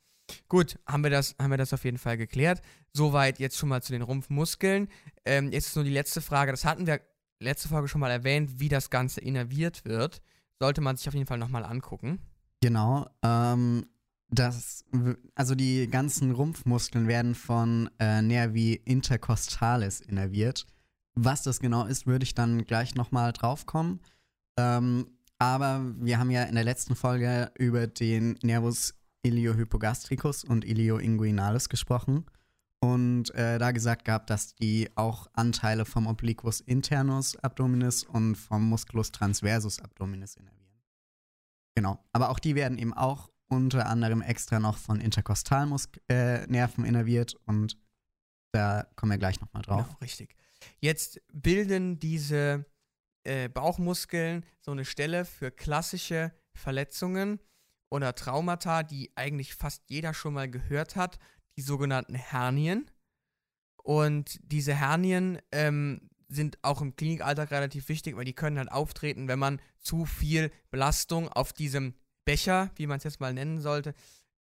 Gut, 0.48 0.78
haben 0.86 1.02
wir, 1.02 1.10
das, 1.10 1.34
haben 1.40 1.50
wir 1.50 1.56
das 1.56 1.72
auf 1.72 1.84
jeden 1.84 1.98
Fall 1.98 2.16
geklärt. 2.16 2.60
Soweit 2.92 3.38
jetzt 3.38 3.56
schon 3.56 3.68
mal 3.68 3.82
zu 3.82 3.92
den 3.92 4.02
Rumpfmuskeln. 4.02 4.88
Ähm, 5.24 5.52
jetzt 5.52 5.68
ist 5.68 5.76
nur 5.76 5.84
die 5.84 5.90
letzte 5.90 6.20
Frage. 6.20 6.50
Das 6.52 6.64
hatten 6.64 6.86
wir 6.86 7.00
letzte 7.40 7.68
Folge 7.68 7.88
schon 7.88 8.00
mal 8.00 8.10
erwähnt, 8.10 8.60
wie 8.60 8.68
das 8.68 8.90
Ganze 8.90 9.20
innerviert 9.20 9.84
wird. 9.84 10.20
Sollte 10.60 10.80
man 10.80 10.96
sich 10.96 11.08
auf 11.08 11.14
jeden 11.14 11.26
Fall 11.26 11.38
nochmal 11.38 11.64
angucken. 11.64 12.18
Genau. 12.60 13.08
Ähm, 13.22 13.86
das, 14.30 14.84
also 15.34 15.54
die 15.54 15.88
ganzen 15.88 16.32
Rumpfmuskeln 16.32 17.08
werden 17.08 17.34
von 17.34 17.90
äh, 17.98 18.20
Nervi 18.20 18.74
intercostalis 18.84 20.00
innerviert. 20.00 20.66
Was 21.14 21.42
das 21.42 21.60
genau 21.60 21.86
ist, 21.86 22.06
würde 22.06 22.24
ich 22.24 22.34
dann 22.34 22.64
gleich 22.64 22.94
nochmal 22.94 23.32
draufkommen. 23.32 24.00
Ähm, 24.58 25.06
aber 25.38 25.82
wir 25.98 26.18
haben 26.18 26.30
ja 26.30 26.42
in 26.44 26.54
der 26.54 26.64
letzten 26.64 26.94
Folge 26.94 27.50
über 27.56 27.86
den 27.86 28.38
Nervus 28.42 28.94
iliohypogastricus 29.22 30.44
und 30.44 30.64
ilioinguinalis 30.64 31.68
gesprochen 31.68 32.26
und 32.80 33.34
äh, 33.34 33.58
da 33.58 33.72
gesagt 33.72 34.04
gehabt, 34.04 34.30
dass 34.30 34.54
die 34.54 34.90
auch 34.94 35.28
Anteile 35.32 35.84
vom 35.84 36.06
Obliquus 36.06 36.60
internus 36.60 37.36
abdominis 37.36 38.04
und 38.04 38.36
vom 38.36 38.68
Musculus 38.68 39.10
transversus 39.10 39.80
abdominis 39.80 40.36
innervieren. 40.36 40.58
Genau, 41.74 42.04
aber 42.12 42.30
auch 42.30 42.38
die 42.38 42.54
werden 42.54 42.78
eben 42.78 42.92
auch 42.92 43.30
unter 43.48 43.86
anderem 43.86 44.22
extra 44.22 44.60
noch 44.60 44.76
von 44.78 45.00
Interkostalnerven 45.00 46.84
äh, 46.84 46.88
innerviert 46.88 47.34
und 47.46 47.78
da 48.52 48.86
kommen 48.96 49.12
wir 49.12 49.18
gleich 49.18 49.40
nochmal 49.40 49.62
drauf. 49.62 49.86
Genau, 49.86 49.98
richtig. 50.00 50.34
Jetzt 50.80 51.20
bilden 51.32 51.98
diese 51.98 52.64
äh, 53.24 53.48
Bauchmuskeln 53.48 54.44
so 54.60 54.72
eine 54.72 54.84
Stelle 54.84 55.24
für 55.24 55.50
klassische 55.50 56.32
Verletzungen 56.54 57.40
oder 57.90 58.14
Traumata, 58.14 58.82
die 58.82 59.12
eigentlich 59.16 59.54
fast 59.54 59.82
jeder 59.88 60.14
schon 60.14 60.34
mal 60.34 60.50
gehört 60.50 60.96
hat, 60.96 61.18
die 61.56 61.62
sogenannten 61.62 62.14
Hernien. 62.14 62.90
Und 63.82 64.38
diese 64.42 64.74
Hernien 64.74 65.38
ähm, 65.52 66.10
sind 66.28 66.58
auch 66.62 66.82
im 66.82 66.96
Klinikalltag 66.96 67.50
relativ 67.50 67.88
wichtig, 67.88 68.16
weil 68.16 68.24
die 68.24 68.34
können 68.34 68.58
halt 68.58 68.70
auftreten, 68.70 69.28
wenn 69.28 69.38
man 69.38 69.60
zu 69.80 70.04
viel 70.04 70.50
Belastung 70.70 71.28
auf 71.28 71.52
diesem 71.52 71.94
Becher, 72.28 72.70
wie 72.76 72.86
man 72.86 72.98
es 72.98 73.04
jetzt 73.04 73.20
mal 73.20 73.32
nennen 73.32 73.62
sollte, 73.62 73.94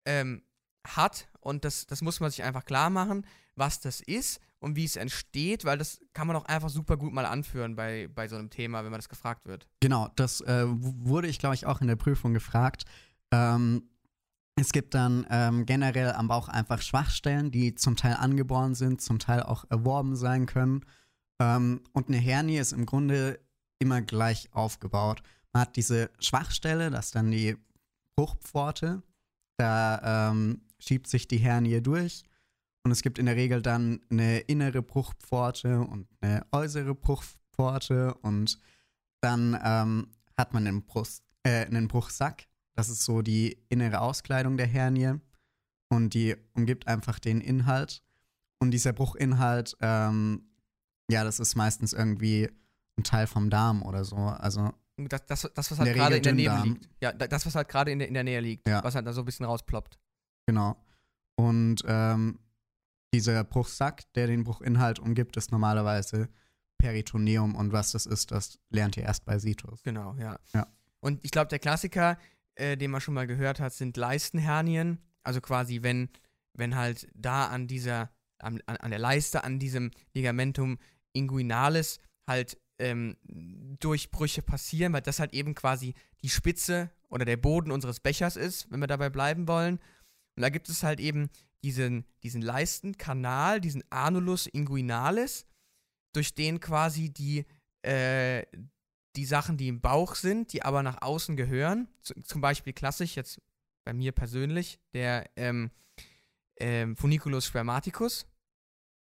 ähm, 0.07 0.43
hat. 0.85 1.29
Und 1.39 1.65
das, 1.65 1.87
das 1.87 2.03
muss 2.03 2.19
man 2.19 2.33
sich 2.33 2.43
einfach 2.43 2.65
klar 2.65 2.91
machen, 2.91 3.25
was 3.55 3.79
das 3.79 4.01
ist 4.01 4.41
und 4.59 4.75
wie 4.75 4.85
es 4.85 4.97
entsteht, 4.97 5.65
weil 5.65 5.79
das 5.79 6.01
kann 6.13 6.27
man 6.27 6.35
auch 6.35 6.47
einfach 6.47 6.69
super 6.69 6.97
gut 6.97 7.13
mal 7.13 7.27
anführen 7.27 7.77
bei, 7.77 8.09
bei 8.13 8.27
so 8.27 8.35
einem 8.35 8.51
Thema, 8.51 8.83
wenn 8.83 8.91
man 8.91 8.99
das 8.99 9.09
gefragt 9.09 9.47
wird. 9.47 9.69
Genau, 9.79 10.09
das 10.17 10.41
äh, 10.41 10.65
wurde 10.67 11.29
ich, 11.29 11.39
glaube 11.39 11.55
ich, 11.55 11.65
auch 11.65 11.81
in 11.81 11.87
der 11.87 11.95
Prüfung 11.95 12.35
gefragt. 12.35 12.87
Ähm, 13.31 13.89
es 14.57 14.73
gibt 14.73 14.95
dann 14.95 15.25
ähm, 15.31 15.65
generell 15.65 16.11
am 16.13 16.27
Bauch 16.27 16.49
einfach 16.49 16.83
Schwachstellen, 16.83 17.53
die 17.53 17.77
zum 17.77 17.95
Teil 17.95 18.15
angeboren 18.15 18.75
sind, 18.75 19.01
zum 19.01 19.21
Teil 19.21 19.45
auch 19.45 19.65
erworben 19.71 20.17
sein 20.17 20.47
können. 20.47 20.85
Ähm, 21.41 21.83
und 21.93 22.09
eine 22.09 22.17
Hernie 22.17 22.59
ist 22.59 22.73
im 22.73 22.85
Grunde 22.85 23.39
immer 23.79 24.03
gleich 24.03 24.49
aufgebaut. 24.53 25.23
Man 25.53 25.61
hat 25.61 25.77
diese 25.77 26.11
Schwachstelle, 26.19 26.91
das 26.91 27.07
ist 27.07 27.15
dann 27.15 27.31
die 27.31 27.57
Bruchpforte. 28.17 29.03
Da 29.59 30.31
ähm, 30.31 30.63
schiebt 30.79 31.07
sich 31.07 31.29
die 31.29 31.39
Hernie 31.39 31.81
durch. 31.81 32.25
Und 32.85 32.93
es 32.93 33.03
gibt 33.03 33.19
in 33.19 33.27
der 33.27 33.37
Regel 33.37 33.63
dann 33.63 34.01
eine 34.11 34.39
innere 34.41 34.83
Bruchpforte 34.83 35.81
und 35.81 36.07
eine 36.21 36.47
äußere 36.53 36.95
Bruchpforte. 36.95 38.15
Und 38.15 38.59
dann 39.21 39.59
ähm, 39.63 40.09
hat 40.37 40.53
man 40.55 40.67
einen, 40.67 40.85
Brust, 40.85 41.25
äh, 41.43 41.67
einen 41.67 41.89
Bruchsack. 41.89 42.47
Das 42.75 42.89
ist 42.89 43.05
so 43.05 43.23
die 43.23 43.59
innere 43.69 44.01
Auskleidung 44.01 44.57
der 44.57 44.67
Hernie. 44.67 45.15
Und 45.89 46.15
die 46.15 46.37
umgibt 46.55 46.87
einfach 46.87 47.19
den 47.19 47.41
Inhalt. 47.41 48.03
Und 48.59 48.71
dieser 48.71 48.93
Bruchinhalt, 48.93 49.77
ähm, 49.81 50.49
ja, 51.11 51.25
das 51.25 51.41
ist 51.41 51.57
meistens 51.57 51.93
irgendwie 51.93 52.51
ein 52.99 53.05
Teil 53.05 53.27
vom 53.27 53.51
Darm 53.51 53.83
oder 53.83 54.05
so. 54.05 54.17
Also 54.17 54.73
das, 54.97 55.27
das, 55.27 55.51
das 55.55 55.71
was 55.71 55.79
halt 55.79 55.95
gerade 55.95 56.17
in 56.17 56.23
der 56.23 56.33
Nähe 56.33 56.63
liegt. 56.65 56.89
Ja, 57.03 57.13
das, 57.13 57.45
was 57.47 57.55
halt 57.55 57.69
gerade 57.69 57.91
in 57.91 57.99
der, 57.99 58.09
in 58.09 58.15
der 58.15 58.25
Nähe 58.25 58.41
liegt, 58.41 58.67
ja. 58.67 58.83
was 58.83 58.95
halt 58.95 59.07
da 59.07 59.13
so 59.13 59.23
ein 59.23 59.25
bisschen 59.25 59.47
rausploppt. 59.47 59.99
Genau. 60.47 60.77
Und 61.37 61.83
ähm, 61.87 62.39
dieser 63.13 63.45
Bruchsack, 63.45 64.11
der 64.15 64.27
den 64.27 64.45
Bruchinhalt 64.45 64.99
umgibt, 64.99 65.37
ist 65.37 65.53
normalerweise 65.53 66.29
Peritoneum 66.79 67.55
und 67.55 67.73
was 67.73 67.93
das 67.93 68.07
ist, 68.07 68.31
das 68.31 68.59
lernt 68.71 68.97
ihr 68.97 69.03
erst 69.03 69.25
bei 69.25 69.39
Situs. 69.39 69.83
Genau, 69.83 70.15
ja. 70.19 70.39
ja. 70.55 70.67
Und 71.01 71.25
ich 71.25 71.31
glaube, 71.31 71.49
der 71.49 71.59
Klassiker, 71.59 72.19
äh, 72.55 72.77
den 72.77 72.91
man 72.91 73.01
schon 73.01 73.15
mal 73.15 73.27
gehört 73.27 73.61
hat, 73.61 73.73
sind 73.73 73.97
Leistenhernien. 73.97 74.99
Also 75.23 75.41
quasi, 75.41 75.83
wenn, 75.83 76.09
wenn 76.55 76.75
halt 76.75 77.09
da 77.15 77.49
an 77.49 77.67
dieser, 77.67 78.11
an, 78.39 78.61
an 78.67 78.91
der 78.91 78.99
Leiste, 78.99 79.45
an 79.45 79.59
diesem 79.59 79.91
Ligamentum 80.15 80.79
inguinalis 81.13 81.99
halt 82.27 82.59
ähm, 82.79 83.17
Durchbrüche 83.81 84.43
passieren, 84.43 84.93
weil 84.93 85.03
das 85.03 85.21
halt 85.21 85.33
eben 85.33 85.55
quasi 85.55 85.95
die 86.23 86.29
Spitze 86.29 86.91
oder 87.09 87.25
der 87.25 87.37
Boden 87.37 87.71
unseres 87.71 88.01
Bechers 88.01 88.37
ist, 88.37 88.71
wenn 88.71 88.81
wir 88.81 88.87
dabei 88.87 89.11
bleiben 89.11 89.49
wollen. 89.49 89.79
Und 90.37 90.43
da 90.43 90.51
gibt 90.51 90.69
es 90.69 90.83
halt 90.83 91.01
eben 91.01 91.31
diesen, 91.63 92.05
diesen 92.23 92.43
Leistenkanal, 92.43 93.61
diesen 93.61 93.83
Anulus 93.91 94.47
inguinalis, 94.47 95.47
durch 96.13 96.35
den 96.35 96.61
quasi 96.61 97.11
die, 97.11 97.45
äh, 97.83 98.45
die 99.17 99.25
Sachen, 99.25 99.57
die 99.57 99.69
im 99.69 99.81
Bauch 99.81 100.15
sind, 100.15 100.53
die 100.53 100.63
aber 100.63 100.83
nach 100.83 101.03
außen 101.03 101.37
gehören, 101.37 101.89
zum 102.03 102.41
Beispiel 102.41 102.73
klassisch 102.73 103.17
jetzt 103.17 103.41
bei 103.85 103.93
mir 103.93 104.13
persönlich, 104.13 104.79
der 104.93 105.31
ähm, 105.37 105.71
ähm, 106.59 106.97
Funiculus 106.97 107.47
spermaticus, 107.47 108.27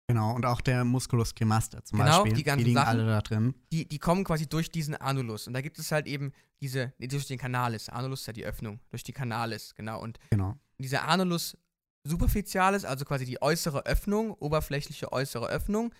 Genau, 0.06 0.34
und 0.34 0.44
auch 0.44 0.60
der 0.60 0.84
Musculus 0.84 1.34
cremaster 1.34 1.82
zum 1.84 1.98
genau, 1.98 2.22
Beispiel. 2.22 2.34
Die, 2.34 2.42
ganzen 2.42 2.58
die 2.58 2.64
liegen 2.64 2.76
Sachen, 2.76 3.00
alle 3.00 3.06
da 3.06 3.22
drin. 3.22 3.54
Die, 3.72 3.88
die 3.88 3.98
kommen 3.98 4.24
quasi 4.24 4.46
durch 4.46 4.70
diesen 4.70 4.94
Anulus. 4.94 5.46
Und 5.46 5.54
da 5.54 5.62
gibt 5.62 5.78
es 5.78 5.90
halt 5.92 6.06
eben 6.06 6.32
diese, 6.60 6.92
durch 6.98 7.26
den 7.26 7.38
Canalis. 7.38 7.88
Anulus 7.88 8.20
ist 8.20 8.26
ja 8.26 8.32
die 8.34 8.44
Öffnung, 8.44 8.80
durch 8.90 9.02
die 9.02 9.12
Canalis, 9.12 9.74
genau. 9.74 10.00
Und 10.00 10.18
genau. 10.30 10.58
dieser 10.78 11.08
Anulus 11.08 11.56
superficialis, 12.04 12.84
also 12.84 13.06
quasi 13.06 13.24
die 13.24 13.40
äußere 13.40 13.86
Öffnung, 13.86 14.32
oberflächliche 14.32 15.10
äußere 15.10 15.48
Öffnung, 15.48 15.94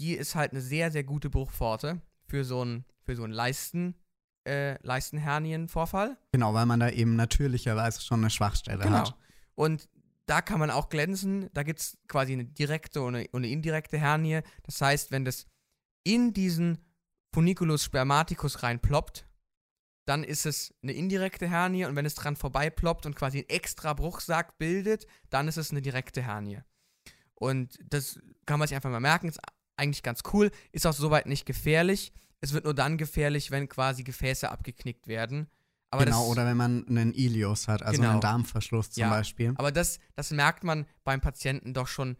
die 0.00 0.14
ist 0.14 0.34
halt 0.34 0.52
eine 0.52 0.62
sehr, 0.62 0.90
sehr 0.90 1.04
gute 1.04 1.28
Bruchpforte 1.28 2.00
für 2.26 2.44
so 2.44 2.62
einen 2.62 2.84
für 3.04 3.16
so 3.16 3.24
einen 3.24 3.32
Leisten, 3.32 3.96
äh, 4.46 4.80
Leistenhernienvorfall. 4.82 6.16
Genau, 6.32 6.54
weil 6.54 6.66
man 6.66 6.80
da 6.80 6.88
eben 6.88 7.16
natürlicherweise 7.16 8.00
schon 8.00 8.20
eine 8.20 8.30
Schwachstelle 8.30 8.84
genau. 8.84 8.98
hat. 8.98 9.16
Und 9.54 9.88
da 10.26 10.40
kann 10.40 10.60
man 10.60 10.70
auch 10.70 10.88
glänzen. 10.88 11.50
Da 11.52 11.62
gibt 11.62 11.80
es 11.80 11.98
quasi 12.08 12.32
eine 12.32 12.44
direkte 12.44 13.02
und 13.02 13.16
eine, 13.16 13.48
indirekte 13.48 13.98
Hernie. 13.98 14.40
Das 14.62 14.80
heißt, 14.80 15.10
wenn 15.10 15.24
das 15.24 15.46
in 16.04 16.32
diesen 16.32 16.78
Funiculus 17.34 17.84
spermaticus 17.84 18.62
reinploppt, 18.62 19.26
dann 20.06 20.24
ist 20.24 20.46
es 20.46 20.74
eine 20.82 20.92
indirekte 20.92 21.48
Hernie 21.48 21.84
und 21.84 21.94
wenn 21.94 22.06
es 22.06 22.14
dran 22.14 22.36
vorbei 22.36 22.70
ploppt 22.70 23.06
und 23.06 23.14
quasi 23.14 23.38
einen 23.38 23.48
extra 23.48 23.94
Bruchsack 23.94 24.58
bildet, 24.58 25.06
dann 25.30 25.46
ist 25.46 25.56
es 25.56 25.70
eine 25.70 25.80
direkte 25.80 26.22
Hernie. 26.22 26.60
Und 27.34 27.78
das 27.88 28.18
kann 28.44 28.58
man 28.58 28.68
sich 28.68 28.74
einfach 28.74 28.90
mal 28.90 29.00
merken, 29.00 29.28
ist 29.28 29.40
eigentlich 29.76 30.02
ganz 30.02 30.22
cool, 30.32 30.50
ist 30.72 30.86
auch 30.86 30.92
soweit 30.92 31.26
nicht 31.26 31.46
gefährlich. 31.46 32.12
Es 32.40 32.52
wird 32.52 32.64
nur 32.64 32.74
dann 32.74 32.98
gefährlich, 32.98 33.50
wenn 33.50 33.68
quasi 33.68 34.02
Gefäße 34.02 34.50
abgeknickt 34.50 35.06
werden. 35.06 35.48
Aber 35.92 36.06
genau, 36.06 36.20
das, 36.20 36.30
oder 36.30 36.46
wenn 36.46 36.56
man 36.56 36.88
einen 36.88 37.12
Ilios 37.12 37.68
hat, 37.68 37.82
also 37.82 38.00
genau. 38.00 38.12
einen 38.12 38.20
Darmverschluss 38.22 38.92
zum 38.92 39.02
ja, 39.02 39.10
Beispiel. 39.10 39.52
Aber 39.56 39.70
das, 39.70 39.98
das 40.16 40.30
merkt 40.30 40.64
man 40.64 40.86
beim 41.04 41.20
Patienten 41.20 41.74
doch 41.74 41.86
schon 41.86 42.16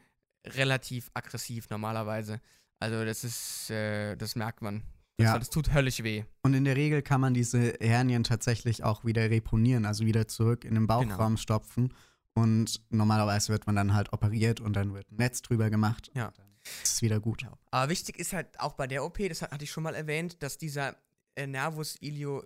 relativ 0.46 1.10
aggressiv 1.14 1.70
normalerweise. 1.70 2.42
Also 2.80 3.02
das 3.06 3.24
ist, 3.24 3.70
äh, 3.70 4.14
das 4.16 4.36
merkt 4.36 4.60
man. 4.60 4.82
Das, 5.16 5.24
ja. 5.24 5.38
das 5.38 5.48
tut 5.48 5.72
höllisch 5.72 6.02
weh. 6.02 6.24
Und 6.42 6.52
in 6.52 6.64
der 6.64 6.76
Regel 6.76 7.00
kann 7.00 7.22
man 7.22 7.32
diese 7.32 7.74
Hernien 7.80 8.24
tatsächlich 8.24 8.84
auch 8.84 9.06
wieder 9.06 9.30
reponieren, 9.30 9.86
also 9.86 10.04
wieder 10.04 10.28
zurück 10.28 10.66
in 10.66 10.74
den 10.74 10.86
Bauchraum 10.86 11.34
genau. 11.34 11.36
stopfen. 11.36 11.94
Und 12.34 12.82
normalerweise 12.90 13.52
wird 13.52 13.66
man 13.66 13.74
dann 13.74 13.94
halt 13.94 14.12
operiert 14.12 14.60
und 14.60 14.74
dann 14.74 14.92
wird 14.92 15.10
ein 15.10 15.16
Netz 15.16 15.40
drüber 15.40 15.70
gemacht. 15.70 16.10
Ja. 16.14 16.30
dann 16.36 16.46
ist 16.82 16.94
es 16.94 17.02
wieder 17.02 17.20
gut. 17.20 17.46
Aber 17.70 17.88
wichtig 17.88 18.18
ist 18.18 18.34
halt 18.34 18.60
auch 18.60 18.74
bei 18.74 18.86
der 18.86 19.02
OP, 19.02 19.16
das 19.28 19.40
hatte 19.40 19.64
ich 19.64 19.70
schon 19.70 19.82
mal 19.82 19.94
erwähnt, 19.94 20.42
dass 20.42 20.58
dieser 20.58 20.94
äh, 21.36 21.46
Nervus 21.46 21.96
ilio 22.00 22.44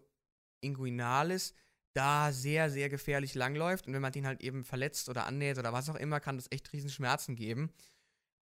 inguinalis 0.61 1.55
da 1.97 2.31
sehr, 2.31 2.71
sehr 2.71 2.91
gefährlich 2.91 3.35
langläuft. 3.35 3.87
Und 3.87 3.95
wenn 3.95 4.03
man 4.03 4.13
den 4.13 4.27
halt 4.27 4.43
eben 4.43 4.65
verletzt 4.65 5.09
oder 5.09 5.27
annäht 5.27 5.59
oder 5.59 5.73
was 5.73 5.89
auch 5.89 5.95
immer, 5.95 6.21
kann 6.21 6.37
das 6.37 6.51
echt 6.51 6.73
riesen 6.73 6.91
Schmerzen 6.91 7.37
geben. 7.37 7.71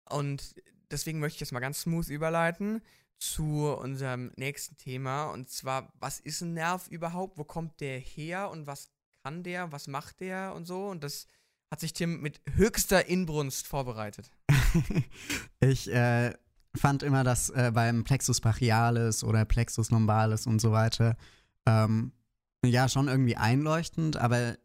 Und 0.08 0.54
deswegen 0.90 1.20
möchte 1.20 1.36
ich 1.36 1.40
jetzt 1.40 1.52
mal 1.52 1.60
ganz 1.60 1.82
smooth 1.82 2.08
überleiten 2.08 2.82
zu 3.18 3.68
unserem 3.68 4.32
nächsten 4.36 4.76
Thema. 4.76 5.26
Und 5.26 5.48
zwar, 5.48 5.92
was 6.00 6.18
ist 6.20 6.40
ein 6.40 6.54
Nerv 6.54 6.88
überhaupt? 6.88 7.38
Wo 7.38 7.44
kommt 7.44 7.80
der 7.80 7.98
her 7.98 8.50
und 8.50 8.66
was 8.66 8.90
kann 9.22 9.42
der? 9.42 9.70
Was 9.72 9.86
macht 9.86 10.20
der 10.20 10.54
und 10.54 10.66
so? 10.66 10.88
Und 10.88 11.04
das 11.04 11.26
hat 11.70 11.80
sich 11.80 11.92
Tim 11.92 12.20
mit 12.20 12.40
höchster 12.54 13.06
Inbrunst 13.06 13.66
vorbereitet. 13.66 14.30
ich 15.60 15.90
äh, 15.92 16.32
fand 16.76 17.02
immer, 17.02 17.24
dass 17.24 17.50
äh, 17.50 17.70
beim 17.72 18.04
Plexus 18.04 18.40
brachialis 18.40 19.24
oder 19.24 19.44
Plexus 19.44 19.90
lumbalis 19.90 20.46
und 20.46 20.60
so 20.60 20.72
weiter 20.72 21.16
ähm, 21.66 22.12
ja, 22.64 22.88
schon 22.88 23.08
irgendwie 23.08 23.36
einleuchtend, 23.36 24.16
aber 24.16 24.56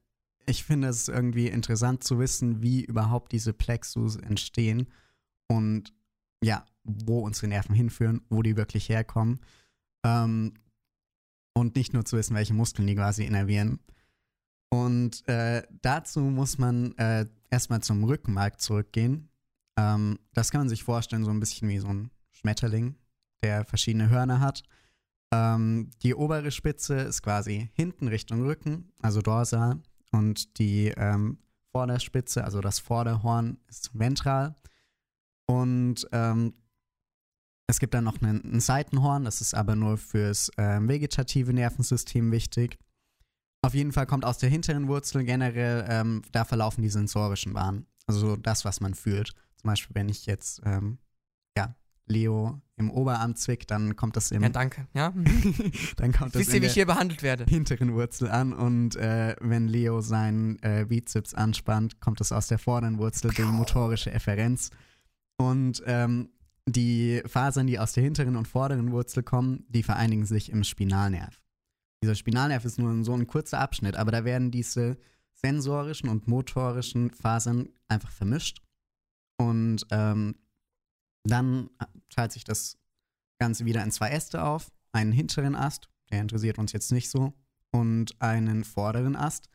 ich 0.46 0.64
finde 0.64 0.88
es 0.88 1.08
irgendwie 1.08 1.48
interessant 1.48 2.04
zu 2.04 2.20
wissen, 2.20 2.62
wie 2.62 2.84
überhaupt 2.84 3.32
diese 3.32 3.54
Plexus 3.54 4.16
entstehen 4.16 4.88
und 5.48 5.94
ja, 6.44 6.66
wo 6.84 7.20
unsere 7.20 7.48
Nerven 7.48 7.76
hinführen, 7.76 8.22
wo 8.30 8.42
die 8.42 8.58
wirklich 8.58 8.90
herkommen. 8.90 9.40
Ähm, 10.04 10.54
und 11.54 11.76
nicht 11.76 11.94
nur 11.94 12.06
zu 12.06 12.18
wissen, 12.18 12.36
welche 12.36 12.54
Muskeln 12.54 12.88
die 12.88 12.96
quasi 12.96 13.26
innervieren. 13.26 13.80
Und 14.70 15.28
äh, 15.28 15.64
dazu 15.82 16.22
muss 16.22 16.58
man 16.58 16.98
äh, 16.98 17.28
erstmal 17.50 17.82
zum 17.82 18.04
Rückenmark 18.04 18.62
zurückgehen. 18.62 19.30
Ähm, 19.78 20.18
das 20.34 20.50
kann 20.50 20.62
man 20.62 20.70
sich 20.70 20.84
vorstellen, 20.84 21.26
so 21.26 21.32
ein 21.32 21.40
bisschen 21.40 21.68
wie 21.70 21.80
so 21.80 21.90
ein 21.90 22.10
Schmetterling, 22.32 22.96
der 23.44 23.66
verschiedene 23.66 24.10
Hörner 24.10 24.40
hat. 24.40 24.64
Ähm, 25.34 25.92
die 26.04 26.14
obere 26.14 26.52
Spitze 26.52 26.96
ist 26.96 27.22
quasi 27.22 27.70
hinten 27.74 28.08
Richtung 28.08 28.44
Rücken, 28.44 28.92
also 29.02 29.22
dorsal. 29.22 29.80
Und 30.12 30.58
die 30.60 30.88
ähm, 30.98 31.38
Vorderspitze, 31.72 32.44
also 32.44 32.60
das 32.62 32.80
Vorderhorn, 32.80 33.58
ist 33.68 33.98
ventral. 33.98 34.56
Und 35.46 36.08
ähm, 36.12 36.54
es 37.68 37.80
gibt 37.80 37.94
dann 37.94 38.04
noch 38.04 38.22
ein, 38.22 38.44
ein, 38.44 38.60
Seitenhorn, 38.60 39.24
das 39.24 39.40
ist 39.40 39.54
aber 39.54 39.76
nur 39.76 39.98
fürs 39.98 40.50
äh, 40.58 40.80
vegetative 40.82 41.54
Nervensystem 41.54 42.32
wichtig. 42.32 42.78
Auf 43.62 43.74
jeden 43.74 43.94
Fall 43.94 44.08
kommt 44.08 44.26
aus 44.26 44.40
der 44.40 44.50
hinteren 44.50 44.88
Wurzel 44.88 45.24
generell, 45.24 45.86
ähm, 45.88 46.24
da 46.32 46.44
verlaufen 46.46 46.82
die 46.82 46.90
sensorischen 46.90 47.54
Bahnen. 47.54 47.86
Also 48.08 48.36
das, 48.36 48.66
was 48.66 48.82
man 48.82 48.94
fühlt. 48.94 49.34
Zum 49.56 49.70
Beispiel, 49.70 49.96
wenn 49.96 50.10
ich 50.10 50.26
jetzt, 50.26 50.62
ähm, 50.66 50.98
Leo 52.06 52.62
im 52.78 52.90
Oberarm 52.90 53.36
zwickt, 53.36 53.72
dann 53.72 53.96
kommt 53.96 54.16
das 54.16 54.32
im. 54.32 54.42
Ja, 54.42 54.50
danke. 54.50 54.88
Ja. 54.94 55.14
dann 55.98 56.12
kommt 56.12 56.36
das 56.36 56.42
Wisst 56.42 56.54
ihr, 56.54 56.62
wie 56.62 56.66
ich 56.66 56.74
hier 56.74 56.86
behandelt 56.86 57.24
werde? 57.24 57.46
Hinteren 57.48 57.94
Wurzel 57.94 58.30
an 58.30 58.54
und 58.54 58.96
äh, 58.96 59.36
wenn 59.40 59.68
Leo 59.68 60.02
seinen 60.02 60.58
äh, 60.64 60.86
Bizeps 60.88 61.34
anspannt, 61.34 62.00
kommt 62.00 62.20
das 62.20 62.32
aus 62.32 62.48
der 62.48 62.58
vorderen 62.58 62.98
Wurzel, 62.98 63.32
die 63.32 63.44
motorische 63.44 64.12
Efferenz. 64.12 64.72
Und 65.38 65.82
ähm, 65.86 66.30
die 66.68 67.22
Fasern, 67.26 67.68
die 67.68 67.80
aus 67.80 67.94
der 67.94 68.04
hinteren 68.04 68.36
und 68.36 68.48
vorderen 68.48 68.92
Wurzel 68.92 69.24
kommen, 69.24 69.66
die 69.70 69.84
vereinigen 69.84 70.26
sich 70.26 70.52
im 70.52 70.64
Spinalnerv. 70.64 71.42
Dieser 72.04 72.16
Spinalnerv 72.16 72.66
ist 72.66 72.80
nur 72.80 73.04
so 73.04 73.14
ein 73.14 73.28
kurzer 73.28 73.60
Abschnitt, 73.60 73.96
aber 73.96 74.12
da 74.12 74.26
werden 74.26 74.52
diese 74.52 74.98
sensorischen 75.34 76.10
und 76.10 76.28
motorischen 76.28 77.12
Fasern 77.12 77.70
einfach 77.88 78.12
vermischt. 78.12 78.62
Und 79.38 79.86
ähm, 79.92 80.36
dann 81.24 81.70
teilt 82.10 82.32
sich 82.32 82.44
das 82.44 82.78
Ganze 83.40 83.66
wieder 83.66 83.84
in 83.84 83.92
zwei 83.92 84.10
Äste 84.10 84.44
auf. 84.44 84.72
Einen 84.92 85.12
hinteren 85.12 85.56
Ast, 85.56 85.90
der 86.12 86.22
interessiert 86.22 86.58
uns 86.58 86.74
jetzt 86.74 86.92
nicht 86.92 87.10
so, 87.10 87.34
und 87.72 88.22
einen 88.22 88.64
vorderen 88.64 89.16
Ast. 89.16 89.48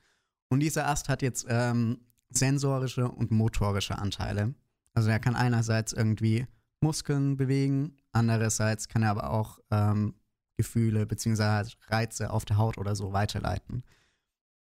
Und 0.48 0.60
dieser 0.60 0.88
Ast 0.88 1.08
hat 1.08 1.22
jetzt 1.22 1.46
ähm, 1.48 2.00
sensorische 2.30 3.08
und 3.08 3.30
motorische 3.30 3.98
Anteile. 3.98 4.54
Also 4.94 5.10
er 5.10 5.20
kann 5.20 5.36
einerseits 5.36 5.92
irgendwie 5.92 6.46
Muskeln 6.80 7.36
bewegen, 7.36 7.96
andererseits 8.12 8.88
kann 8.88 9.02
er 9.02 9.10
aber 9.10 9.30
auch 9.30 9.58
ähm, 9.70 10.14
Gefühle 10.56 11.06
bzw. 11.06 11.70
Reize 11.88 12.30
auf 12.30 12.44
der 12.44 12.56
Haut 12.56 12.78
oder 12.78 12.96
so 12.96 13.12
weiterleiten. 13.12 13.84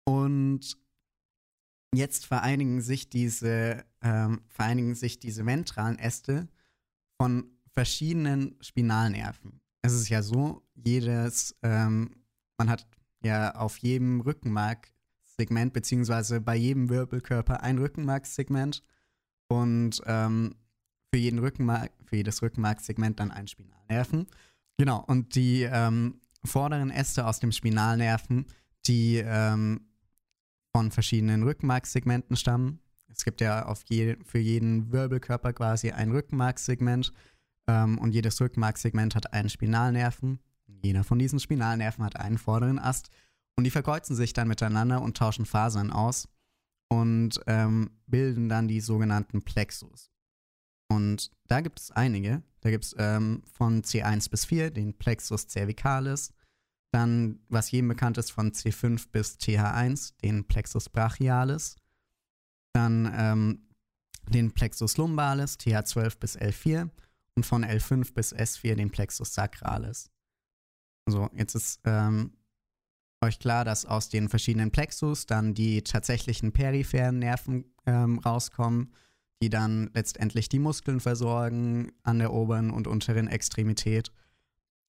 Und 0.05 0.79
jetzt 1.93 2.27
vereinigen 2.27 2.81
sich 2.81 3.11
diese, 3.11 3.85
ähm, 4.03 4.43
vereinigen 4.49 4.95
sich 4.95 5.19
diese 5.19 5.45
ventralen 5.45 5.99
Äste 5.99 6.49
von 7.21 7.51
verschiedenen 7.73 8.57
Spinalnerven. 8.61 9.61
Es 9.83 9.93
ist 9.93 10.09
ja 10.09 10.23
so, 10.23 10.63
jedes, 10.75 11.55
ähm, 11.63 12.11
man 12.59 12.71
hat 12.71 12.87
ja 13.23 13.55
auf 13.55 13.79
jedem 13.79 14.21
Rückenmarksegment 14.21 15.73
beziehungsweise 15.73 16.41
bei 16.41 16.57
jedem 16.57 16.89
Wirbelkörper 16.89 17.63
ein 17.63 17.79
Rückenmarkssegment 17.79 18.83
und 19.49 20.03
ähm, 20.07 20.55
für 21.13 21.19
jeden 21.19 21.39
Rückenmark, 21.39 21.93
für 22.05 22.17
jedes 22.17 22.43
Rückenmarkssegment 22.43 23.21
dann 23.21 23.31
ein 23.31 23.47
Spinalnerven. 23.47 24.27
Genau, 24.79 25.05
und 25.07 25.35
die 25.35 25.63
ähm, 25.63 26.21
vorderen 26.45 26.91
Äste 26.91 27.27
aus 27.27 27.41
dem 27.41 27.53
Spinalnerven, 27.53 28.47
die 28.87 29.23
ähm, 29.25 29.87
von 30.75 30.91
verschiedenen 30.91 31.43
Rückenmarkssegmenten 31.43 32.37
stammen. 32.37 32.81
Es 33.17 33.25
gibt 33.25 33.41
ja 33.41 33.65
auf 33.67 33.83
je, 33.89 34.17
für 34.25 34.39
jeden 34.39 34.93
Wirbelkörper 34.93 35.53
quasi 35.53 35.91
ein 35.91 36.11
Rückenmarkssegment 36.11 37.13
ähm, 37.67 37.99
und 37.99 38.13
jedes 38.13 38.41
Rückenmarkssegment 38.41 39.15
hat 39.15 39.33
einen 39.33 39.49
Spinalnerven. 39.49 40.39
Jeder 40.67 41.03
von 41.03 41.19
diesen 41.19 41.41
Spinalnerven 41.41 42.05
hat 42.05 42.17
einen 42.17 42.39
vorderen 42.39 42.79
Ast 42.79 43.11
und 43.57 43.65
die 43.65 43.71
verkreuzen 43.71 44.15
sich 44.15 44.35
dann 44.35 44.49
miteinander 44.49 45.01
und 45.01 45.17
tauschen 45.17 45.47
Fasern 45.47 45.91
aus 45.91 46.29
und 46.89 47.41
ähm, 47.47 47.91
bilden 48.07 48.49
dann 48.49 48.69
die 48.69 48.81
sogenannten 48.81 49.43
Plexus. 49.43 50.11
Und 50.89 51.31
da 51.49 51.63
gibt 51.63 51.81
es 51.81 51.91
einige. 51.91 52.43
Da 52.61 52.71
gibt 52.71 52.85
es 52.85 52.95
ähm, 52.99 53.43
von 53.51 53.83
C1 53.83 54.31
bis 54.31 54.45
4 54.45 54.71
den 54.71 54.93
Plexus 54.95 55.49
cervicalis. 55.49 56.33
Dann, 56.93 57.41
was 57.49 57.71
jedem 57.71 57.89
bekannt 57.89 58.19
ist, 58.19 58.31
von 58.31 58.53
C5 58.53 59.09
bis 59.11 59.37
TH1 59.37 60.13
den 60.23 60.45
Plexus 60.45 60.89
brachialis. 60.89 61.77
Dann 62.77 63.13
ähm, 63.17 63.69
den 64.29 64.53
Plexus 64.53 64.97
lumbalis, 64.97 65.59
TH12 65.59 66.19
bis 66.19 66.39
L4. 66.39 66.89
Und 67.35 67.45
von 67.45 67.65
L5 67.65 68.15
bis 68.15 68.35
S4 68.35 68.77
den 68.77 68.91
Plexus 68.91 69.35
sacralis. 69.35 70.11
So, 71.07 71.29
jetzt 71.35 71.55
ist 71.55 71.81
ähm, 71.85 72.33
euch 73.21 73.39
klar, 73.39 73.65
dass 73.65 73.85
aus 73.85 74.09
den 74.09 74.31
verschiedenen 74.31 74.71
Plexus 74.71 75.27
dann 75.27 75.53
die 75.53 75.83
tatsächlichen 75.83 76.53
peripheren 76.53 77.19
Nerven 77.19 77.67
ähm, 77.85 78.19
rauskommen 78.21 78.91
die 79.43 79.51
dann 79.51 79.91
letztendlich 79.95 80.49
die 80.49 80.59
Muskeln 80.59 81.01
versorgen 81.01 81.93
an 82.03 82.19
der 82.19 82.33
oberen 82.33 82.71
und 82.71 82.87
unteren 82.87 83.29
Extremität. 83.29 84.11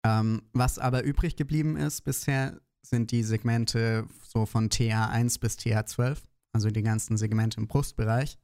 Ähm, 0.06 0.41
was 0.52 0.80
aber 0.80 1.04
übrig 1.04 1.36
geblieben 1.36 1.78
ist 1.78 2.02
bisher, 2.02 2.60
sind 2.82 3.12
die 3.12 3.24
Segmente 3.24 4.06
so 4.28 4.46
von 4.46 4.69
TH1 4.69 5.39
bis 5.39 5.58
TH12, 5.58 6.17
also 6.54 6.70
die 6.70 6.84
ganzen 6.84 7.18
Segmente 7.18 7.60
im 7.60 7.68
Brustbereich. 7.68 8.38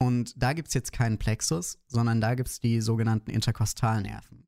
Und 0.00 0.40
da 0.40 0.52
gibt 0.52 0.68
es 0.68 0.74
jetzt 0.74 0.92
keinen 0.92 1.18
Plexus, 1.18 1.78
sondern 1.86 2.20
da 2.20 2.34
gibt 2.34 2.48
es 2.48 2.60
die 2.60 2.80
sogenannten 2.80 3.30
Interkostalnerven. 3.30 4.46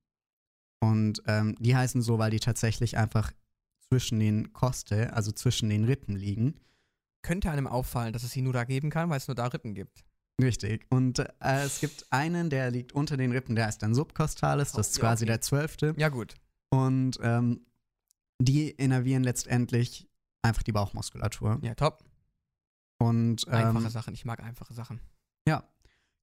Und 0.80 1.22
ähm, 1.26 1.56
die 1.58 1.76
heißen 1.76 2.02
so, 2.02 2.18
weil 2.18 2.30
die 2.30 2.40
tatsächlich 2.40 2.96
einfach 2.96 3.32
zwischen 3.88 4.18
den 4.20 4.52
Koste, 4.52 5.12
also 5.12 5.32
zwischen 5.32 5.68
den 5.68 5.84
Rippen 5.84 6.16
liegen. 6.16 6.54
Könnte 7.22 7.50
einem 7.50 7.66
auffallen, 7.66 8.12
dass 8.12 8.22
es 8.22 8.30
sie 8.30 8.42
nur 8.42 8.52
da 8.52 8.64
geben 8.64 8.88
kann, 8.90 9.10
weil 9.10 9.18
es 9.18 9.28
nur 9.28 9.34
da 9.34 9.46
Rippen 9.46 9.74
gibt. 9.74 10.04
Richtig. 10.40 10.86
Und 10.88 11.18
äh, 11.18 11.26
es 11.40 11.80
gibt 11.80 12.06
einen, 12.10 12.48
der 12.48 12.70
liegt 12.70 12.92
unter 12.92 13.16
den 13.16 13.32
Rippen, 13.32 13.56
der 13.56 13.68
ist 13.68 13.78
dann 13.78 13.94
subcostalis, 13.94 14.72
das 14.72 14.90
ist 14.90 14.98
oh, 14.98 15.00
quasi 15.00 15.24
okay. 15.24 15.32
der 15.32 15.40
zwölfte. 15.42 15.94
Ja, 15.98 16.08
gut. 16.08 16.34
Und 16.70 17.18
ähm, 17.22 17.66
die 18.40 18.70
innervieren 18.70 19.22
letztendlich 19.22 20.08
einfach 20.40 20.62
die 20.62 20.72
Bauchmuskulatur. 20.72 21.58
Ja, 21.62 21.74
top. 21.74 22.04
Und, 23.00 23.46
ähm, 23.46 23.54
einfache 23.54 23.90
Sachen, 23.90 24.14
ich 24.14 24.24
mag 24.24 24.42
einfache 24.42 24.74
Sachen. 24.74 25.00
Ja. 25.48 25.64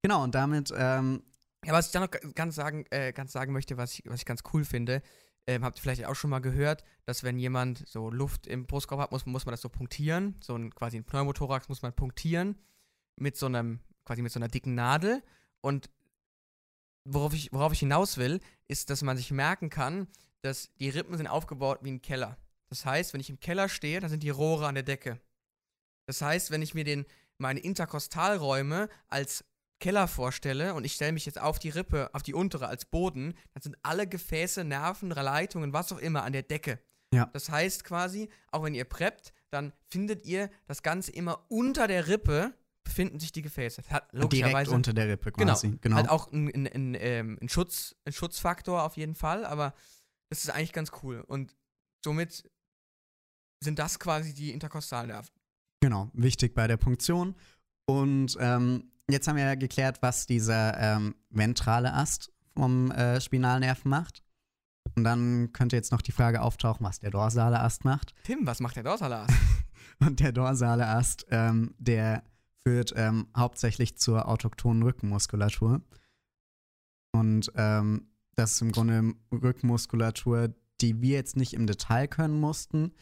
Genau, 0.04 0.24
und 0.24 0.36
damit. 0.36 0.72
Ähm, 0.76 1.24
ja, 1.66 1.74
was 1.74 1.88
ich 1.88 1.92
da 1.92 2.00
noch 2.00 2.12
ganz 2.36 2.56
sagen, 2.56 2.86
äh, 2.92 3.12
ganz 3.12 3.32
sagen 3.32 3.52
möchte, 3.52 3.78
was 3.78 3.94
ich, 3.94 4.04
was 4.06 4.20
ich 4.20 4.26
ganz 4.26 4.44
cool 4.54 4.64
finde, 4.64 5.02
ähm, 5.48 5.64
habt 5.64 5.80
ihr 5.80 5.82
vielleicht 5.82 6.06
auch 6.06 6.16
schon 6.16 6.30
mal 6.30 6.40
gehört, 6.40 6.84
dass 7.06 7.24
wenn 7.24 7.40
jemand 7.40 7.88
so 7.88 8.12
Luft 8.12 8.46
im 8.46 8.68
Brustkorb 8.68 9.02
hat, 9.02 9.12
muss, 9.12 9.26
muss 9.26 9.46
man 9.46 9.54
das 9.54 9.62
so 9.62 9.70
punktieren. 9.70 10.36
So 10.40 10.56
ein, 10.56 10.74
quasi 10.76 10.98
ein 10.98 11.04
Pneumothorax 11.04 11.68
muss 11.68 11.82
man 11.82 11.94
punktieren 11.94 12.58
mit 13.16 13.38
so 13.38 13.48
einem 13.48 13.80
quasi 14.06 14.22
mit 14.22 14.32
so 14.32 14.40
einer 14.40 14.48
dicken 14.48 14.76
Nadel. 14.76 15.24
Und 15.62 15.90
worauf 17.06 17.34
ich, 17.34 17.52
worauf 17.52 17.74
ich 17.74 17.80
hinaus 17.80 18.18
will, 18.18 18.40
ist, 18.68 18.90
dass 18.90 19.02
man 19.02 19.18
sich 19.18 19.32
merken 19.32 19.70
kann, 19.70 20.08
dass 20.42 20.74
die 20.76 20.90
Rippen 20.90 21.18
sind 21.18 21.28
aufgebaut 21.28 21.80
wie 21.82 21.92
ein 21.92 22.02
Keller. 22.02 22.38
Das 22.70 22.86
heißt, 22.86 23.14
wenn 23.14 23.22
ich 23.22 23.30
im 23.30 23.40
Keller 23.40 23.68
stehe, 23.70 24.00
dann 24.00 24.10
sind 24.10 24.24
die 24.24 24.30
Rohre 24.30 24.68
an 24.68 24.76
der 24.76 24.84
Decke. 24.84 25.20
Das 26.08 26.22
heißt, 26.22 26.52
wenn 26.52 26.62
ich 26.62 26.74
mir 26.74 26.84
den, 26.84 27.06
meine 27.38 27.60
Interkostalräume 27.60 28.90
als 29.08 29.46
Keller 29.80 30.08
vorstelle 30.08 30.74
und 30.74 30.86
ich 30.86 30.94
stelle 30.94 31.12
mich 31.12 31.26
jetzt 31.26 31.40
auf 31.40 31.60
die 31.60 31.70
Rippe, 31.70 32.10
auf 32.14 32.24
die 32.24 32.34
untere 32.34 32.68
als 32.68 32.86
Boden, 32.86 33.36
dann 33.54 33.62
sind 33.62 33.78
alle 33.84 34.08
Gefäße, 34.08 34.64
Nerven, 34.64 35.12
Leitungen, 35.12 35.74
was 35.74 35.92
auch 35.92 36.00
immer 36.00 36.24
an 36.24 36.34
der 36.34 36.42
Decke. 36.42 36.80
Ja. 37.14 37.28
Das 37.28 37.50
heißt 37.50 37.84
quasi, 37.84 38.30
auch 38.52 38.64
wenn 38.64 38.74
ihr 38.74 38.86
preppt, 38.86 39.34
dann 39.52 39.72
findet 39.90 40.26
ihr 40.26 40.50
das 40.66 40.82
Ganze 40.82 41.12
immer 41.12 41.46
unter 41.50 41.88
der 41.88 42.08
Rippe 42.08 42.54
befinden 42.84 43.20
sich 43.20 43.34
die 43.34 43.42
Gefäße. 43.42 43.84
Hat 43.90 44.08
logischerweise, 44.14 44.54
Direkt 44.54 44.68
unter 44.70 44.94
der 44.94 45.08
Rippe 45.10 45.32
quasi. 45.34 45.68
Genau. 45.68 45.80
genau. 45.82 45.96
Halt 45.98 46.10
auch 46.10 46.32
ein, 46.32 46.48
ein, 46.48 46.68
ein, 46.68 46.98
ähm, 47.00 47.38
ein, 47.42 47.50
Schutz, 47.50 47.96
ein 48.06 48.14
Schutzfaktor 48.14 48.84
auf 48.84 48.96
jeden 48.96 49.14
Fall, 49.14 49.46
aber 49.46 49.74
das 50.30 50.46
ist 50.46 50.50
eigentlich 50.50 50.74
ganz 50.74 50.92
cool. 51.04 51.22
Und 51.22 51.56
somit 52.04 52.50
sind 53.62 53.78
das 53.78 54.00
quasi 54.00 54.34
die 54.34 54.52
Interkostalnerven. 54.52 55.37
Genau, 55.80 56.10
wichtig 56.14 56.56
bei 56.56 56.68
der 56.68 56.78
Punktion. 56.78 57.36
Und 57.86 58.38
ähm, 58.40 58.92
jetzt 59.10 59.28
haben 59.28 59.38
wir 59.38 59.46
ja 59.46 59.56
geklärt, 59.56 60.02
was 60.02 60.26
dieser 60.26 60.78
ähm, 60.80 61.16
ventrale 61.30 61.94
Ast 61.94 62.32
vom 62.56 62.92
äh, 62.92 63.22
Spinalnerven 63.22 63.90
macht. 63.90 64.24
Und 64.96 65.04
dann 65.04 65.54
könnte 65.54 65.76
jetzt 65.76 65.92
noch 65.92 66.02
die 66.02 66.12
Frage 66.12 66.42
auftauchen, 66.42 66.86
was 66.86 67.00
der 67.00 67.12
dorsale 67.12 67.60
Ast 67.60 67.86
macht. 67.86 68.14
Tim, 68.24 68.48
was 68.48 68.60
macht 68.60 68.76
der 68.76 68.84
dorsale 68.84 69.18
Ast? 69.22 69.34
Und 70.00 70.20
der 70.20 70.32
dorsale 70.32 70.88
Ast, 70.88 71.26
ähm, 71.30 71.74
der 71.78 72.24
führt 72.64 72.94
ähm, 72.96 73.28
hauptsächlich 73.36 73.98
zur 73.98 74.28
autochthonen 74.28 74.84
Rückenmuskulatur. 74.84 75.82
Und 77.14 77.52
ähm, 77.56 78.08
das 78.36 78.54
ist 78.54 78.62
im 78.62 78.72
Grunde 78.72 79.14
Rückenmuskulatur, 79.32 80.54
die 80.82 81.02
wir 81.02 81.16
jetzt 81.16 81.38
nicht 81.38 81.54
im 81.54 81.66
Detail 81.66 82.08
können 82.08 82.40
mussten, 82.40 82.94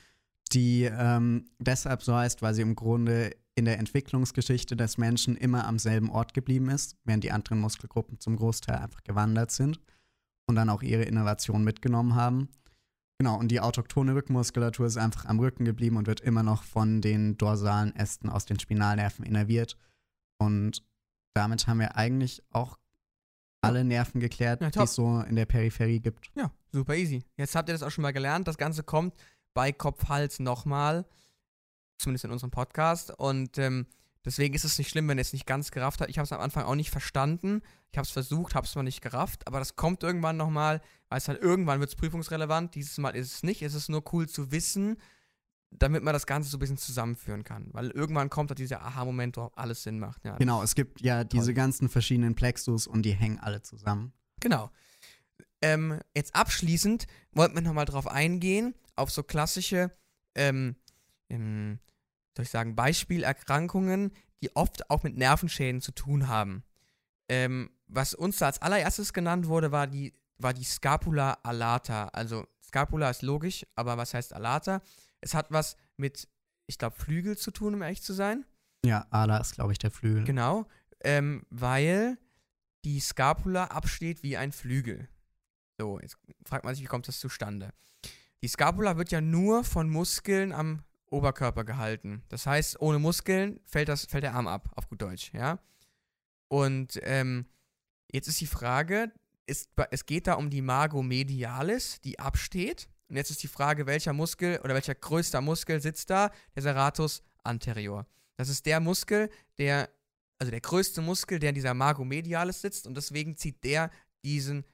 die 0.52 0.84
ähm, 0.84 1.46
deshalb 1.60 2.04
so 2.04 2.16
heißt, 2.16 2.42
weil 2.42 2.54
sie 2.54 2.62
im 2.62 2.76
Grunde 2.76 3.36
in 3.56 3.66
der 3.66 3.80
Entwicklungsgeschichte 3.80 4.76
des 4.76 4.98
Menschen 4.98 5.38
immer 5.38 5.66
am 5.66 5.80
selben 5.80 6.10
Ort 6.10 6.34
geblieben 6.34 6.70
ist, 6.70 6.98
während 7.06 7.24
die 7.24 7.32
anderen 7.32 7.60
Muskelgruppen 7.60 8.20
zum 8.20 8.36
Großteil 8.36 8.78
einfach 8.78 9.04
gewandert 9.04 9.52
sind 9.52 9.80
und 10.46 10.56
dann 10.56 10.70
auch 10.70 10.84
ihre 10.84 11.04
Innovation 11.04 11.64
mitgenommen 11.64 12.16
haben. 12.16 12.50
Genau, 13.18 13.40
und 13.40 13.48
die 13.48 13.62
autochtone 13.62 14.14
Rückenmuskulatur 14.14 14.86
ist 14.88 14.98
einfach 14.98 15.26
am 15.26 15.40
Rücken 15.40 15.64
geblieben 15.64 15.96
und 15.96 16.06
wird 16.06 16.20
immer 16.20 16.44
noch 16.44 16.64
von 16.64 17.02
den 17.02 17.38
dorsalen 17.38 17.96
Ästen 17.96 18.30
aus 18.30 18.46
den 18.46 18.60
Spinalnerven 18.60 19.26
innerviert. 19.26 19.78
Und 20.38 20.84
damit 21.34 21.66
haben 21.66 21.80
wir 21.80 21.96
eigentlich 21.96 22.44
auch 22.52 22.78
alle 23.62 23.86
Nerven 23.86 24.20
geklärt, 24.20 24.62
Ja, 24.62 24.70
die 24.70 24.80
es 24.80 24.96
so 24.96 25.22
in 25.22 25.38
der 25.38 25.46
Peripherie 25.46 26.02
gibt. 26.02 26.30
Ja, 26.36 26.52
super 26.72 26.96
easy. 26.96 27.24
Jetzt 27.38 27.56
habt 27.56 27.70
ihr 27.70 27.74
das 27.74 27.84
auch 27.84 27.90
schon 27.90 28.02
mal 28.02 28.12
gelernt. 28.12 28.48
Das 28.48 28.58
Ganze 28.58 28.84
kommt 28.84 29.16
bei 29.56 29.72
Kopf-Hals 29.72 30.39
nochmal. 30.39 31.08
Zumindest 31.98 32.26
in 32.26 32.32
unserem 32.32 32.52
Podcast. 32.52 33.10
Und 33.10 33.58
ähm, 33.58 33.88
deswegen 34.24 34.54
ist 34.54 34.65
es 34.65 34.78
nicht 34.78 34.89
schlimm, 34.89 35.08
wenn 35.08 35.18
ihr 35.18 35.22
es 35.22 35.34
nicht 35.34 35.48
ganz 35.48 35.72
gerafft 35.72 36.02
habt. 36.02 36.12
Ich 36.12 36.20
habe 36.20 36.26
es 36.26 36.32
am 36.32 36.41
Anfang 36.41 36.65
auch 36.65 36.76
nicht 36.76 36.91
verstanden. 36.91 37.62
Ich 37.91 37.98
habe 37.98 38.06
es 38.06 38.12
versucht, 38.12 38.54
habe 38.54 38.68
es 38.68 38.76
mal 38.76 38.84
nicht 38.84 39.02
gerafft. 39.02 39.48
Aber 39.48 39.58
das 39.58 39.76
kommt 39.76 40.04
irgendwann 40.04 40.38
nochmal, 40.38 40.82
weil 41.10 41.18
es 41.18 41.28
halt 41.28 41.41
irgendwann 41.41 41.80
wird 41.80 41.89
es 41.89 41.96
prüfungsrelevant. 41.96 42.76
Dieses 42.76 42.98
Mal 43.00 43.15
ist 43.15 43.34
es 43.34 43.44
nicht. 43.44 43.63
Es 43.63 43.74
ist 43.74 43.89
nur 43.89 44.04
cool 44.13 44.28
zu 44.28 44.52
wissen, 44.52 44.98
damit 45.72 46.04
man 46.04 46.13
das 46.13 46.26
Ganze 46.26 46.50
so 46.50 46.58
ein 46.58 46.60
bisschen 46.60 46.78
zusammenführen 46.78 47.46
kann. 47.46 47.70
Weil 47.72 47.91
irgendwann 47.91 48.30
kommt 48.30 48.50
halt 48.50 48.60
dieser 48.60 48.82
Aha-Moment, 48.82 49.38
wo 49.38 49.52
alles 49.56 49.84
Sinn 49.84 50.00
macht. 50.00 50.26
Ja, 50.26 50.36
Genau, 50.38 50.62
es 50.62 50.76
gibt 50.76 51.02
ja 51.02 51.24
diese 51.24 51.54
ganzen 51.54 51.88
verschiedenen 51.88 52.36
Plexus 52.36 52.88
und 52.88 53.04
die 53.04 53.13
hängen 53.13 53.39
alle 53.39 53.62
zusammen. 53.62 54.13
Genau. 54.41 54.70
Ähm, 55.62 56.00
jetzt 56.13 56.36
abschließend 56.36 57.08
wollten 57.32 57.56
wir 57.56 57.62
nochmal 57.62 57.86
drauf 57.86 58.08
eingehen, 58.08 58.76
auf 58.96 59.12
so 59.12 59.24
klassische, 59.24 59.92
ähm, 60.36 60.76
ähm, 61.30 61.80
soll 62.36 62.44
ich 62.44 62.50
sagen, 62.50 62.76
Beispielerkrankungen, 62.76 64.12
die 64.42 64.56
oft 64.56 64.90
auch 64.90 65.04
mit 65.04 65.18
Nervenschäden 65.18 65.82
zu 65.82 65.92
tun 65.92 66.28
haben. 66.28 66.64
Ähm, 67.30 67.72
was 67.88 68.14
uns 68.14 68.38
da 68.38 68.48
als 68.48 68.62
allererstes 68.62 69.14
genannt 69.14 69.48
wurde, 69.48 69.72
war 69.72 69.88
die, 69.88 70.14
war 70.38 70.54
die 70.54 70.64
Scapula 70.64 71.38
alata. 71.44 72.10
Also 72.10 72.46
Scapula 72.64 73.10
ist 73.10 73.22
logisch, 73.22 73.66
aber 73.76 73.98
was 73.98 74.14
heißt 74.14 74.34
alata? 74.34 74.82
Es 75.22 75.34
hat 75.34 75.52
was 75.52 75.78
mit, 75.98 76.28
ich 76.68 76.78
glaube, 76.78 76.96
Flügel 76.96 77.38
zu 77.38 77.52
tun, 77.52 77.76
um 77.76 77.82
ehrlich 77.82 78.04
zu 78.04 78.14
sein. 78.14 78.46
Ja, 78.86 79.08
Ala 79.10 79.38
ist, 79.38 79.54
glaube 79.54 79.72
ich, 79.72 79.80
der 79.80 79.92
Flügel. 79.92 80.24
Genau, 80.26 80.68
ähm, 81.04 81.46
weil 81.50 82.18
die 82.84 83.00
Scapula 83.00 83.66
absteht 83.66 84.22
wie 84.22 84.38
ein 84.38 84.52
Flügel. 84.52 85.10
So, 85.80 86.00
jetzt 86.00 86.18
fragt 86.46 86.66
man 86.66 86.76
sich, 86.76 86.84
wie 86.84 86.88
kommt 86.88 87.08
das 87.08 87.20
zustande? 87.20 87.72
Die 88.46 88.50
Scapula 88.50 88.96
wird 88.96 89.10
ja 89.10 89.22
nur 89.22 89.64
von 89.64 89.90
Muskeln 89.90 90.52
am 90.52 90.84
Oberkörper 91.10 91.64
gehalten. 91.64 92.22
Das 92.30 92.46
heißt, 92.46 92.80
ohne 92.80 93.00
Muskeln 93.00 93.60
fällt, 93.64 93.90
das, 93.90 94.06
fällt 94.06 94.24
der 94.24 94.36
Arm 94.36 94.48
ab, 94.48 94.70
auf 94.76 94.88
gut 94.88 95.02
Deutsch, 95.02 95.32
ja? 95.34 95.58
Und 96.48 97.00
ähm, 97.02 97.48
jetzt 98.12 98.28
ist 98.28 98.40
die 98.40 98.46
Frage, 98.46 99.12
ist, 99.48 99.72
es 99.90 100.06
geht 100.06 100.28
da 100.28 100.36
um 100.36 100.52
die 100.52 100.62
Mago 100.62 101.02
medialis, 101.02 102.00
die 102.02 102.20
absteht. 102.20 102.88
Und 103.10 103.16
jetzt 103.16 103.32
ist 103.32 103.42
die 103.42 103.48
Frage, 103.48 103.88
welcher 103.88 104.14
Muskel 104.14 104.60
oder 104.64 104.76
welcher 104.76 104.94
größter 104.94 105.42
Muskel 105.42 105.82
sitzt 105.82 106.12
da? 106.12 106.30
Der 106.54 106.62
Serratus 106.62 107.24
anterior. 107.44 108.06
Das 108.38 108.50
ist 108.50 108.68
der 108.68 108.80
Muskel, 108.80 109.32
der, 109.58 109.90
also 110.38 110.52
der 110.52 110.62
größte 110.62 111.02
Muskel, 111.02 111.40
der 111.40 111.50
in 111.50 111.56
dieser 111.56 111.74
Mago 111.74 112.06
medialis 112.06 112.62
sitzt 112.62 112.86
und 112.86 112.96
deswegen 112.96 113.38
zieht 113.38 113.64
der 113.64 113.90
diesen, 114.24 114.66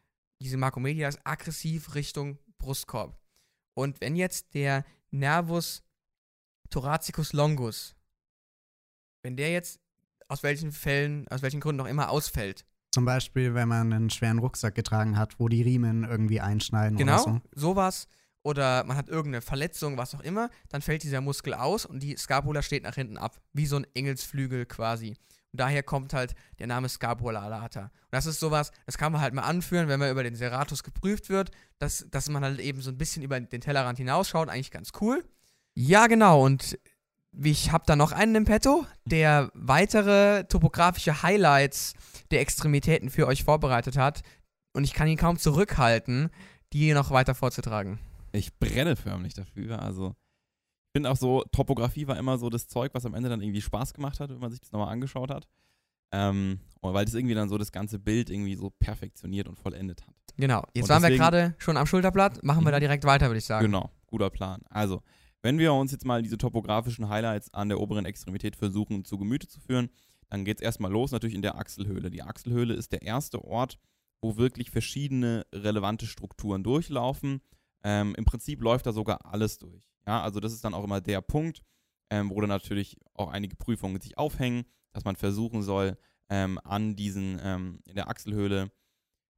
diese 0.41 0.57
Mago 0.57 0.81
medialis 0.81 1.19
aggressiv 1.23 1.95
Richtung 1.95 2.37
Brustkorb. 2.57 3.20
Und 3.73 4.01
wenn 4.01 4.15
jetzt 4.15 4.53
der 4.53 4.83
Nervus 5.11 5.83
thoracicus 6.69 7.33
longus, 7.33 7.95
wenn 9.23 9.35
der 9.37 9.51
jetzt 9.51 9.79
aus 10.27 10.43
welchen 10.43 10.71
Fällen, 10.71 11.27
aus 11.27 11.41
welchen 11.41 11.59
Gründen 11.59 11.81
auch 11.81 11.87
immer 11.87 12.09
ausfällt, 12.09 12.65
Zum 12.93 13.05
Beispiel, 13.05 13.53
wenn 13.53 13.67
man 13.69 13.93
einen 13.93 14.09
schweren 14.09 14.39
Rucksack 14.39 14.75
getragen 14.75 15.17
hat, 15.17 15.39
wo 15.39 15.47
die 15.47 15.61
Riemen 15.61 16.03
irgendwie 16.03 16.41
einschneiden 16.41 16.97
Genau, 16.97 17.23
oder 17.23 17.41
so. 17.53 17.59
sowas. 17.59 18.07
Oder 18.43 18.83
man 18.85 18.97
hat 18.97 19.07
irgendeine 19.07 19.41
Verletzung, 19.41 19.97
was 19.97 20.15
auch 20.15 20.21
immer, 20.21 20.49
dann 20.69 20.81
fällt 20.81 21.03
dieser 21.03 21.21
Muskel 21.21 21.53
aus 21.53 21.85
und 21.85 22.01
die 22.01 22.17
Scapula 22.17 22.63
steht 22.63 22.83
nach 22.83 22.95
hinten 22.95 23.17
ab. 23.17 23.39
Wie 23.53 23.67
so 23.67 23.75
ein 23.77 23.85
Engelsflügel 23.93 24.65
quasi. 24.65 25.15
Und 25.53 25.59
daher 25.59 25.83
kommt 25.83 26.13
halt 26.13 26.33
der 26.59 26.67
Name 26.67 26.87
Scapula 26.87 27.41
alata. 27.41 27.83
Und 27.83 27.91
das 28.11 28.25
ist 28.25 28.39
sowas, 28.39 28.71
das 28.85 28.97
kann 28.97 29.11
man 29.11 29.21
halt 29.21 29.33
mal 29.33 29.43
anführen, 29.43 29.87
wenn 29.87 29.99
man 29.99 30.11
über 30.11 30.23
den 30.23 30.35
Serratus 30.35 30.83
geprüft 30.83 31.29
wird, 31.29 31.51
dass, 31.79 32.05
dass 32.09 32.29
man 32.29 32.43
halt 32.43 32.59
eben 32.59 32.81
so 32.81 32.89
ein 32.89 32.97
bisschen 32.97 33.21
über 33.23 33.39
den 33.39 33.61
Tellerrand 33.61 33.97
hinausschaut. 33.97 34.49
Eigentlich 34.49 34.71
ganz 34.71 34.91
cool. 35.01 35.25
Ja, 35.73 36.07
genau. 36.07 36.43
Und 36.45 36.77
ich 37.33 37.71
habe 37.71 37.83
da 37.85 37.95
noch 37.95 38.11
einen 38.11 38.35
im 38.35 38.45
Petto, 38.45 38.85
der 39.05 39.51
weitere 39.53 40.45
topografische 40.45 41.23
Highlights 41.23 41.93
der 42.31 42.41
Extremitäten 42.41 43.09
für 43.09 43.27
euch 43.27 43.43
vorbereitet 43.43 43.97
hat. 43.97 44.21
Und 44.73 44.83
ich 44.83 44.93
kann 44.93 45.07
ihn 45.07 45.17
kaum 45.17 45.37
zurückhalten, 45.37 46.29
die 46.73 46.93
noch 46.93 47.11
weiter 47.11 47.35
vorzutragen. 47.35 47.99
Ich 48.31 48.57
brenne 48.57 48.95
förmlich 48.95 49.33
dafür. 49.33 49.81
Also, 49.81 50.15
finde 50.91 51.09
auch 51.09 51.17
so, 51.17 51.43
Topografie 51.51 52.07
war 52.07 52.17
immer 52.17 52.37
so 52.37 52.49
das 52.49 52.67
Zeug, 52.67 52.93
was 52.93 53.05
am 53.05 53.13
Ende 53.13 53.29
dann 53.29 53.41
irgendwie 53.41 53.61
Spaß 53.61 53.93
gemacht 53.93 54.19
hat, 54.19 54.29
wenn 54.29 54.39
man 54.39 54.51
sich 54.51 54.59
das 54.59 54.71
nochmal 54.71 54.89
angeschaut 54.91 55.29
hat. 55.31 55.47
Ähm, 56.13 56.59
weil 56.81 57.05
das 57.05 57.13
irgendwie 57.13 57.35
dann 57.35 57.47
so 57.47 57.57
das 57.57 57.71
ganze 57.71 57.97
Bild 57.99 58.29
irgendwie 58.29 58.55
so 58.55 58.69
perfektioniert 58.69 59.47
und 59.47 59.57
vollendet 59.57 60.05
hat. 60.05 60.13
Genau. 60.35 60.63
Jetzt 60.73 60.85
Und 60.85 60.89
waren 60.89 61.01
wir 61.03 61.09
deswegen- 61.09 61.21
gerade 61.23 61.55
schon 61.57 61.77
am 61.77 61.85
Schulterblatt. 61.85 62.43
Machen 62.43 62.63
wir 62.63 62.69
Mhm. 62.69 62.73
da 62.73 62.79
direkt 62.81 63.05
weiter, 63.05 63.27
würde 63.27 63.37
ich 63.37 63.45
sagen. 63.45 63.65
Genau, 63.65 63.89
guter 64.07 64.29
Plan. 64.29 64.61
Also, 64.69 65.01
wenn 65.41 65.57
wir 65.57 65.73
uns 65.73 65.91
jetzt 65.93 66.05
mal 66.05 66.21
diese 66.21 66.37
topografischen 66.37 67.07
Highlights 67.07 67.53
an 67.53 67.69
der 67.69 67.79
oberen 67.79 68.05
Extremität 68.05 68.55
versuchen 68.57 69.05
zu 69.05 69.17
Gemüte 69.17 69.47
zu 69.47 69.59
führen, 69.61 69.89
dann 70.29 70.43
geht 70.43 70.57
es 70.57 70.63
erstmal 70.63 70.91
los, 70.91 71.11
natürlich 71.11 71.35
in 71.35 71.41
der 71.41 71.55
Achselhöhle. 71.57 72.09
Die 72.09 72.23
Achselhöhle 72.23 72.73
ist 72.73 72.91
der 72.91 73.01
erste 73.03 73.43
Ort, 73.43 73.77
wo 74.21 74.37
wirklich 74.37 74.69
verschiedene 74.71 75.45
relevante 75.53 76.05
Strukturen 76.07 76.63
durchlaufen. 76.63 77.41
Ähm, 77.83 78.15
Im 78.17 78.25
Prinzip 78.25 78.61
läuft 78.61 78.85
da 78.85 78.91
sogar 78.93 79.25
alles 79.25 79.57
durch. 79.59 79.90
Ja, 80.05 80.21
also 80.21 80.39
das 80.39 80.53
ist 80.53 80.63
dann 80.63 80.73
auch 80.73 80.83
immer 80.83 81.01
der 81.01 81.21
Punkt, 81.21 81.63
ähm, 82.09 82.29
wo 82.29 82.39
dann 82.41 82.49
natürlich 82.49 82.97
auch 83.13 83.29
einige 83.29 83.55
Prüfungen 83.55 84.01
sich 84.01 84.17
aufhängen, 84.17 84.65
dass 84.93 85.05
man 85.05 85.15
versuchen 85.15 85.61
soll, 85.61 85.97
ähm, 86.29 86.59
an 86.63 86.95
diesen, 86.95 87.39
ähm, 87.43 87.79
in 87.85 87.95
der 87.95 88.09
Achselhöhle 88.09 88.71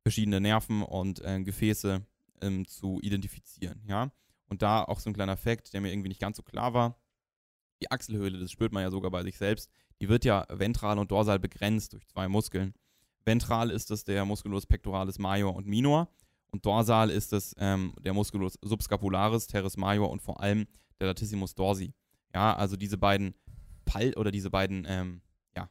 verschiedene 0.04 0.42
Nerven 0.42 0.84
und 0.84 1.22
äh, 1.22 1.42
Gefäße 1.42 2.06
ähm, 2.42 2.68
zu 2.68 3.00
identifizieren. 3.02 3.84
Ja, 3.88 4.12
und 4.48 4.62
da 4.62 4.84
auch 4.84 5.00
so 5.00 5.10
ein 5.10 5.14
kleiner 5.14 5.38
Fakt, 5.38 5.74
der 5.74 5.82
mir 5.82 5.92
irgendwie 5.92 6.10
nicht 6.10 6.22
ganz 6.22 6.38
so 6.38 6.44
klar 6.44 6.74
war. 6.74 7.00
Die 7.82 7.92
Achselhöhle, 7.92 8.40
das 8.40 8.52
spürt 8.52 8.72
man 8.72 8.84
ja 8.84 8.92
sogar 8.92 9.12
bei 9.12 9.24
sich 9.24 9.38
selbst, 9.38 9.70
die 10.02 10.10
wird 10.10 10.26
ja 10.26 10.46
ventral 10.50 11.00
und 11.00 11.12
dorsal 11.12 11.40
begrenzt 11.40 11.94
durch 11.94 12.08
zwei 12.08 12.28
Muskeln. 12.28 12.74
Ventral 13.26 13.72
ist 13.72 13.90
das 13.90 14.04
der 14.04 14.26
Musculus 14.26 14.66
pectoralis 14.66 15.18
major 15.18 15.56
und 15.56 15.66
minor 15.66 16.10
und 16.54 16.64
dorsal 16.68 17.10
ist 17.10 17.34
es 17.34 17.56
ähm, 17.58 17.94
der 18.00 18.14
Musculus 18.14 18.60
subscapularis, 18.62 19.48
teres 19.48 19.76
major 19.76 20.12
und 20.12 20.22
vor 20.22 20.40
allem 20.40 20.68
der 21.00 21.08
latissimus 21.08 21.56
dorsi. 21.56 21.96
Ja, 22.34 22.56
also 22.56 22.78
diese 22.78 22.98
beiden 22.98 23.34
Pal 23.86 24.14
oder 24.14 24.30
diese 24.30 24.52
beiden 24.52 24.86
ähm, 24.88 25.22
ja, 25.58 25.68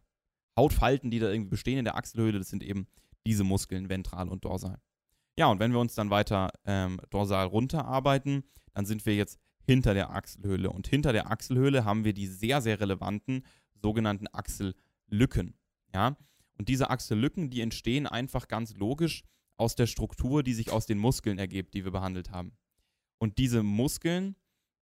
Hautfalten, 0.57 1.13
die 1.13 1.21
da 1.21 1.31
irgendwie 1.31 1.51
bestehen 1.51 1.79
in 1.79 1.85
der 1.85 1.97
Achselhöhle, 1.97 2.39
das 2.39 2.49
sind 2.49 2.65
eben 2.65 2.89
diese 3.25 3.45
Muskeln, 3.45 3.89
ventral 3.89 4.29
und 4.29 4.45
dorsal. 4.45 4.81
Ja, 5.39 5.47
und 5.47 5.61
wenn 5.61 5.71
wir 5.71 5.79
uns 5.79 5.95
dann 5.95 6.11
weiter 6.11 6.51
ähm, 6.67 7.01
dorsal 7.11 7.47
runterarbeiten, 7.47 8.43
dann 8.75 8.85
sind 8.85 9.07
wir 9.07 9.15
jetzt 9.15 9.39
hinter 9.65 9.95
der 9.95 10.11
Achselhöhle. 10.11 10.69
Und 10.69 10.89
hinter 10.89 11.13
der 11.13 11.31
Achselhöhle 11.31 11.85
haben 11.85 12.05
wir 12.05 12.13
die 12.13 12.27
sehr, 12.27 12.61
sehr 12.61 12.81
relevanten 12.81 13.45
sogenannten 13.81 14.27
Achsellücken. 14.27 15.55
Ja? 15.95 16.17
Und 16.59 16.69
diese 16.69 16.91
Achsellücken, 16.91 17.51
die 17.51 17.61
entstehen 17.61 18.09
einfach 18.09 18.49
ganz 18.49 18.75
logisch 18.75 19.23
aus 19.57 19.75
der 19.75 19.87
Struktur, 19.87 20.43
die 20.43 20.55
sich 20.55 20.71
aus 20.71 20.87
den 20.87 20.99
Muskeln 20.99 21.39
ergibt, 21.39 21.75
die 21.75 21.85
wir 21.85 21.93
behandelt 21.93 22.31
haben. 22.31 22.57
Und 23.19 23.39
diese 23.39 23.63
Muskeln, 23.63 24.37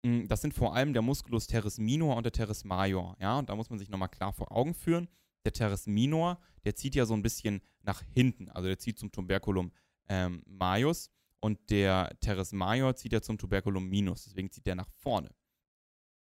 mh, 0.04 0.26
das 0.26 0.40
sind 0.40 0.54
vor 0.54 0.74
allem 0.74 0.92
der 0.92 1.02
Musculus 1.02 1.46
teres 1.46 1.78
minor 1.78 2.16
und 2.16 2.24
der 2.24 2.32
teres 2.32 2.64
major. 2.64 3.16
Ja? 3.20 3.38
Und 3.38 3.48
da 3.48 3.56
muss 3.56 3.70
man 3.70 3.78
sich 3.78 3.90
nochmal 3.90 4.08
klar 4.08 4.32
vor 4.32 4.52
Augen 4.52 4.74
führen. 4.74 5.08
Der 5.44 5.52
teres 5.52 5.86
minor, 5.86 6.40
der 6.64 6.74
zieht 6.76 6.94
ja 6.94 7.04
so 7.04 7.14
ein 7.14 7.22
bisschen 7.22 7.60
nach 7.82 8.02
hinten, 8.14 8.48
also 8.48 8.68
der 8.68 8.78
zieht 8.78 8.98
zum 8.98 9.10
Tuberculum 9.10 9.72
ähm, 10.08 10.42
majus 10.46 11.10
und 11.40 11.58
der 11.70 12.16
teres 12.20 12.52
major 12.52 12.94
zieht 12.94 13.12
ja 13.12 13.20
zum 13.20 13.38
Tuberculum 13.38 13.88
minus, 13.88 14.24
deswegen 14.24 14.50
zieht 14.50 14.66
der 14.66 14.76
nach 14.76 14.88
vorne. 14.88 15.34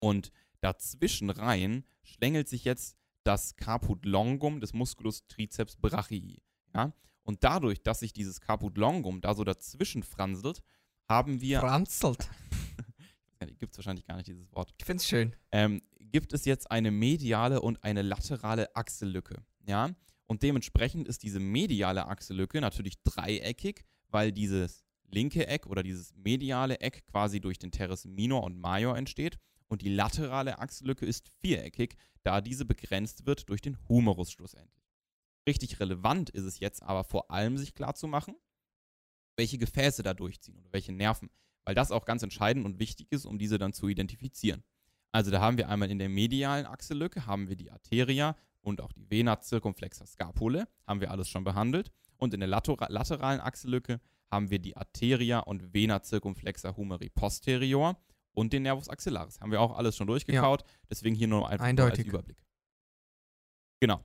Und 0.01 0.33
dazwischen 0.61 1.29
rein 1.31 1.85
schlängelt 2.03 2.49
sich 2.49 2.65
jetzt 2.65 2.97
das 3.23 3.57
Caput 3.57 4.05
longum 4.05 4.61
des 4.61 4.73
Musculus 4.73 5.27
triceps 5.27 5.77
brachii. 5.77 6.43
Ja? 6.75 6.93
Und 7.23 7.45
dadurch, 7.45 7.83
dass 7.83 8.01
sich 8.01 8.13
dieses 8.13 8.41
Caput 8.41 8.77
longum 8.77 9.21
da 9.21 9.35
so 9.35 9.45
dazwischen 9.45 10.03
franselt, 10.03 10.61
haben 11.09 11.41
wir, 11.41 11.61
Franzelt. 11.61 12.29
gibt 13.59 13.73
es 13.73 13.79
wahrscheinlich 13.79 14.07
gar 14.07 14.17
nicht 14.17 14.29
dieses 14.29 14.53
Wort, 14.53 14.75
Ich 14.79 14.85
find's 14.85 15.07
schön. 15.07 15.35
ähm, 15.51 15.83
gibt 15.99 16.33
es 16.33 16.45
jetzt 16.45 16.71
eine 16.71 16.91
mediale 16.91 17.61
und 17.61 17.83
eine 17.85 18.03
laterale 18.03 18.75
Achsellücke. 18.77 19.43
Ja? 19.67 19.91
Und 20.27 20.43
dementsprechend 20.43 21.09
ist 21.09 21.23
diese 21.23 21.41
mediale 21.41 22.07
Achsellücke 22.07 22.61
natürlich 22.61 23.03
dreieckig, 23.03 23.85
weil 24.09 24.33
dieses 24.33 24.85
linke 25.05 25.47
Eck 25.47 25.67
oder 25.67 25.83
dieses 25.83 26.15
mediale 26.15 26.81
Eck 26.81 27.05
quasi 27.07 27.41
durch 27.41 27.59
den 27.59 27.71
Teres 27.71 28.05
minor 28.05 28.43
und 28.45 28.59
major 28.59 28.97
entsteht. 28.97 29.39
Und 29.69 29.83
die 29.83 29.89
laterale 29.89 30.59
Achsellücke 30.59 31.07
ist 31.07 31.31
viereckig, 31.41 31.97
da 32.23 32.41
diese 32.41 32.65
begrenzt 32.65 33.27
wird 33.27 33.49
durch 33.49 33.61
den 33.61 33.79
Humerus 33.89 34.31
schlussendlich. 34.33 34.82
Richtig 35.47 35.81
relevant 35.81 36.31
ist 36.31 36.45
es 36.45 36.61
jetzt 36.61 36.83
aber 36.83 37.05
vor 37.05 37.31
allem, 37.31 37.59
sich 37.59 37.75
klarzumachen, 37.75 38.37
welche 39.37 39.59
Gefäße 39.59 40.03
da 40.03 40.15
durchziehen 40.15 40.59
oder 40.59 40.73
welche 40.73 40.93
Nerven, 40.93 41.31
weil 41.65 41.75
das 41.75 41.91
auch 41.91 42.05
ganz 42.05 42.23
entscheidend 42.23 42.65
und 42.65 42.79
wichtig 42.79 43.11
ist, 43.11 43.25
um 43.25 43.39
diese 43.39 43.59
dann 43.59 43.73
zu 43.73 43.89
identifizieren. 43.89 44.63
Also 45.11 45.31
da 45.31 45.41
haben 45.41 45.59
wir 45.59 45.69
einmal 45.69 45.91
in 45.91 45.99
der 45.99 46.09
medialen 46.09 46.67
Achsellücke 46.67 47.27
haben 47.27 47.49
wir 47.49 47.57
die 47.57 47.71
Arteria 47.71 48.37
und 48.63 48.81
auch 48.81 48.93
die 48.93 49.11
Vena 49.11 49.41
circumflexa 49.43 50.07
scapulae, 50.07 50.65
haben 50.87 51.01
wir 51.01 51.11
alles 51.11 51.29
schon 51.29 51.45
behandelt. 51.45 51.91
Und 52.17 52.35
in 52.35 52.41
der 52.41 52.49
lateralen 52.49 53.41
Achsellücke 53.41 54.01
haben 54.31 54.51
wir 54.51 54.61
die 54.61 54.77
Arteria 54.77 55.41
und 55.41 55.75
Vena 55.75 56.03
circumflexa 56.03 56.77
humeri 56.77 57.11
posterior 57.11 58.01
und 58.33 58.53
den 58.53 58.63
Nervus 58.63 58.89
axillaris. 58.89 59.41
Haben 59.41 59.51
wir 59.51 59.61
auch 59.61 59.77
alles 59.77 59.97
schon 59.97 60.07
durchgekaut, 60.07 60.65
deswegen 60.89 61.15
hier 61.17 61.27
nur 61.27 61.49
einfach 61.49 61.51
nur 61.51 61.59
als 61.59 61.69
Eindeutig. 61.69 62.07
Überblick. 62.07 62.43
Genau. 63.81 64.05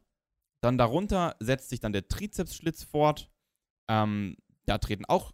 Dann 0.68 0.78
darunter 0.78 1.38
setzt 1.40 1.70
sich 1.70 1.80
dann 1.80 1.94
der 1.94 2.10
Trizepsschlitz 2.10 2.84
fort. 2.84 3.32
Ähm, 3.88 4.36
da 4.66 4.78
treten 4.80 5.06
auch, 5.06 5.32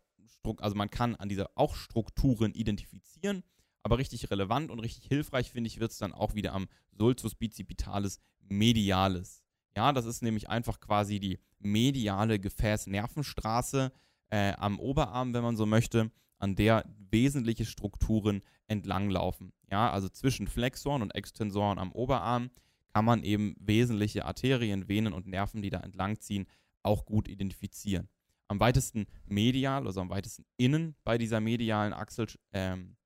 also 0.59 0.75
man 0.75 0.91
kann 0.91 1.15
an 1.15 1.27
dieser 1.27 1.49
auch 1.55 1.73
Strukturen 1.73 2.53
identifizieren, 2.53 3.41
aber 3.81 3.97
richtig 3.97 4.29
relevant 4.29 4.69
und 4.69 4.79
richtig 4.79 5.05
hilfreich, 5.05 5.49
finde 5.49 5.69
ich, 5.69 5.79
wird 5.79 5.89
es 5.89 5.97
dann 5.97 6.13
auch 6.13 6.35
wieder 6.35 6.53
am 6.53 6.67
Sulcus 6.91 7.33
bicipitalis 7.33 8.19
medialis. 8.41 9.43
Ja, 9.75 9.91
das 9.91 10.05
ist 10.05 10.21
nämlich 10.21 10.49
einfach 10.49 10.79
quasi 10.79 11.19
die 11.19 11.39
mediale 11.57 12.37
Gefäßnervenstraße 12.37 13.91
äh, 14.29 14.53
am 14.53 14.79
Oberarm, 14.79 15.33
wenn 15.33 15.41
man 15.41 15.57
so 15.57 15.65
möchte, 15.65 16.11
an 16.37 16.55
der 16.55 16.85
wesentliche 17.09 17.65
Strukturen 17.65 18.43
entlanglaufen. 18.67 19.51
Ja, 19.71 19.89
also 19.89 20.09
zwischen 20.09 20.45
Flexoren 20.45 21.01
und 21.01 21.15
Extensoren 21.15 21.79
am 21.79 21.91
Oberarm 21.91 22.51
kann 22.93 23.05
man 23.05 23.23
eben 23.23 23.55
wesentliche 23.59 24.25
Arterien, 24.25 24.87
Venen 24.87 25.13
und 25.13 25.25
Nerven, 25.25 25.61
die 25.61 25.69
da 25.71 25.79
entlangziehen, 25.79 26.45
auch 26.83 27.05
gut 27.05 27.27
identifizieren. 27.27 28.07
Am 28.47 28.59
weitesten 28.59 29.07
medial, 29.25 29.87
also 29.87 30.01
am 30.01 30.09
weitesten 30.09 30.45
innen 30.57 30.95
bei 31.03 31.17
dieser 31.17 31.39
medialen 31.39 31.93
Achsel, 31.93 32.27
ähm, 32.51 32.97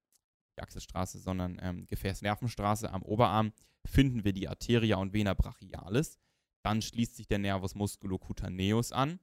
Achselstraße, 0.59 1.19
sondern 1.19 1.59
ähm, 1.61 1.85
Gefäßnervenstraße 1.85 2.91
am 2.91 3.03
Oberarm 3.03 3.53
finden 3.85 4.25
wir 4.25 4.33
die 4.33 4.47
Arteria 4.47 4.97
und 4.97 5.13
Vena 5.13 5.33
brachialis. 5.35 6.19
Dann 6.65 6.81
schließt 6.81 7.15
sich 7.15 7.27
der 7.27 7.37
Nervus 7.37 7.75
musculocutaneus 7.75 8.91
an. 8.91 9.19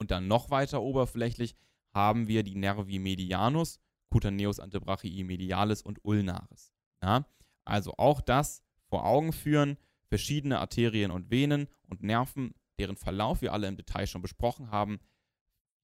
Und 0.00 0.10
dann 0.10 0.26
noch 0.26 0.50
weiter 0.50 0.80
oberflächlich 0.80 1.54
haben 1.94 2.26
wir 2.26 2.42
die 2.42 2.56
Nervi 2.56 2.98
medianus, 2.98 3.78
cutaneus 4.10 4.58
antebrachii 4.58 5.22
medialis 5.24 5.82
und 5.82 6.02
ulnaris. 6.02 6.72
Ja? 7.02 7.26
Also 7.66 7.94
auch 7.98 8.22
das 8.22 8.64
vor 8.90 9.06
Augen 9.06 9.32
führen, 9.32 9.78
verschiedene 10.08 10.58
Arterien 10.58 11.10
und 11.10 11.30
Venen 11.30 11.68
und 11.86 12.02
Nerven, 12.02 12.52
deren 12.78 12.96
Verlauf 12.96 13.40
wir 13.40 13.52
alle 13.52 13.68
im 13.68 13.76
Detail 13.76 14.06
schon 14.06 14.22
besprochen 14.22 14.70
haben, 14.70 14.98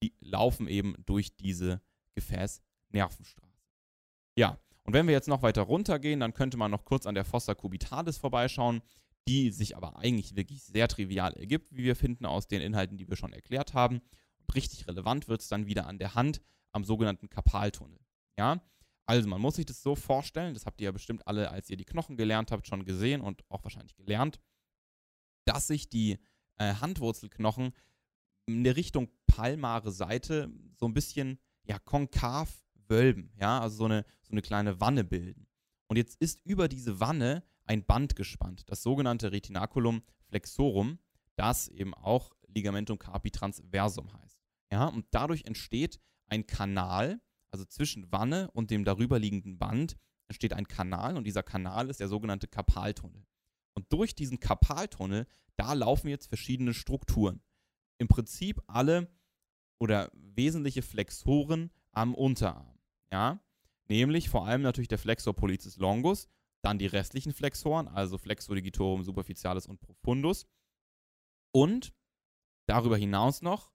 die 0.03 0.13
laufen 0.19 0.67
eben 0.67 0.95
durch 1.05 1.35
diese 1.35 1.81
Gefäßnervenstraße. 2.13 3.63
Ja, 4.37 4.59
und 4.83 4.93
wenn 4.93 5.07
wir 5.07 5.13
jetzt 5.13 5.27
noch 5.27 5.41
weiter 5.41 5.63
runtergehen, 5.63 6.19
dann 6.19 6.33
könnte 6.33 6.57
man 6.57 6.71
noch 6.71 6.85
kurz 6.85 7.05
an 7.05 7.15
der 7.15 7.25
Fossa 7.25 7.55
cubitalis 7.55 8.17
vorbeischauen, 8.17 8.81
die 9.27 9.51
sich 9.51 9.75
aber 9.75 9.97
eigentlich 9.97 10.35
wirklich 10.35 10.63
sehr 10.63 10.87
trivial 10.87 11.33
ergibt, 11.33 11.75
wie 11.75 11.83
wir 11.83 11.95
finden 11.95 12.25
aus 12.25 12.47
den 12.47 12.61
Inhalten, 12.61 12.97
die 12.97 13.09
wir 13.09 13.17
schon 13.17 13.33
erklärt 13.33 13.73
haben. 13.73 14.01
Und 14.39 14.55
richtig 14.55 14.87
relevant 14.87 15.27
wird 15.27 15.41
es 15.41 15.49
dann 15.49 15.65
wieder 15.65 15.87
an 15.87 15.97
der 15.97 16.15
Hand 16.15 16.41
am 16.71 16.83
sogenannten 16.83 17.29
Karpaltunnel. 17.29 17.99
Ja, 18.37 18.61
also 19.07 19.27
man 19.27 19.41
muss 19.41 19.55
sich 19.55 19.65
das 19.65 19.81
so 19.81 19.95
vorstellen, 19.95 20.53
das 20.53 20.65
habt 20.65 20.81
ihr 20.81 20.85
ja 20.85 20.91
bestimmt 20.91 21.25
alle, 21.25 21.49
als 21.49 21.69
ihr 21.69 21.77
die 21.77 21.85
Knochen 21.85 22.17
gelernt 22.17 22.51
habt, 22.51 22.67
schon 22.67 22.83
gesehen 22.85 23.21
und 23.21 23.43
auch 23.49 23.63
wahrscheinlich 23.63 23.95
gelernt, 23.95 24.39
dass 25.45 25.67
sich 25.67 25.89
die 25.89 26.19
äh, 26.57 26.73
Handwurzelknochen 26.75 27.71
in 28.47 28.63
der 28.63 28.75
Richtung 28.75 29.09
palmare 29.25 29.91
Seite 29.91 30.51
so 30.75 30.85
ein 30.85 30.93
bisschen 30.93 31.39
ja, 31.63 31.79
konkav 31.79 32.63
wölben, 32.89 33.31
ja, 33.39 33.59
also 33.59 33.77
so 33.77 33.85
eine, 33.85 34.05
so 34.23 34.31
eine 34.31 34.41
kleine 34.41 34.79
Wanne 34.81 35.03
bilden. 35.03 35.47
Und 35.87 35.97
jetzt 35.97 36.15
ist 36.19 36.45
über 36.45 36.67
diese 36.67 36.99
Wanne 36.99 37.43
ein 37.63 37.85
Band 37.85 38.15
gespannt, 38.15 38.63
das 38.67 38.83
sogenannte 38.83 39.31
Retinaculum 39.31 40.03
flexorum, 40.27 40.99
das 41.35 41.69
eben 41.69 41.93
auch 41.93 42.33
Ligamentum 42.47 42.99
carpi 42.99 43.31
transversum 43.31 44.11
heißt. 44.13 44.39
Ja, 44.71 44.87
und 44.87 45.05
dadurch 45.11 45.45
entsteht 45.45 45.99
ein 46.27 46.45
Kanal, 46.45 47.21
also 47.51 47.65
zwischen 47.65 48.11
Wanne 48.11 48.51
und 48.51 48.71
dem 48.71 48.83
darüberliegenden 48.85 49.57
Band 49.57 49.97
entsteht 50.27 50.53
ein 50.53 50.67
Kanal 50.67 51.17
und 51.17 51.25
dieser 51.25 51.43
Kanal 51.43 51.89
ist 51.89 51.99
der 51.99 52.07
sogenannte 52.07 52.47
Karpaltunnel. 52.47 53.25
Und 53.73 53.91
durch 53.93 54.15
diesen 54.15 54.39
Karpaltunnel, 54.39 55.27
da 55.55 55.73
laufen 55.73 56.09
jetzt 56.09 56.27
verschiedene 56.27 56.73
Strukturen. 56.73 57.41
Im 57.99 58.07
Prinzip 58.07 58.61
alle 58.67 59.09
oder 59.79 60.11
wesentliche 60.13 60.81
Flexoren 60.81 61.71
am 61.91 62.13
Unterarm. 62.13 62.77
Ja? 63.11 63.39
Nämlich 63.87 64.29
vor 64.29 64.47
allem 64.47 64.61
natürlich 64.61 64.87
der 64.87 64.97
Flexor 64.97 65.33
pollicis 65.33 65.77
longus, 65.77 66.27
dann 66.61 66.79
die 66.79 66.87
restlichen 66.87 67.33
Flexoren, 67.33 67.87
also 67.87 68.17
Flexor 68.17 68.55
digitorum 68.55 69.03
superficialis 69.03 69.67
und 69.67 69.79
profundus. 69.79 70.47
Und 71.51 71.93
darüber 72.67 72.97
hinaus 72.97 73.41
noch 73.41 73.71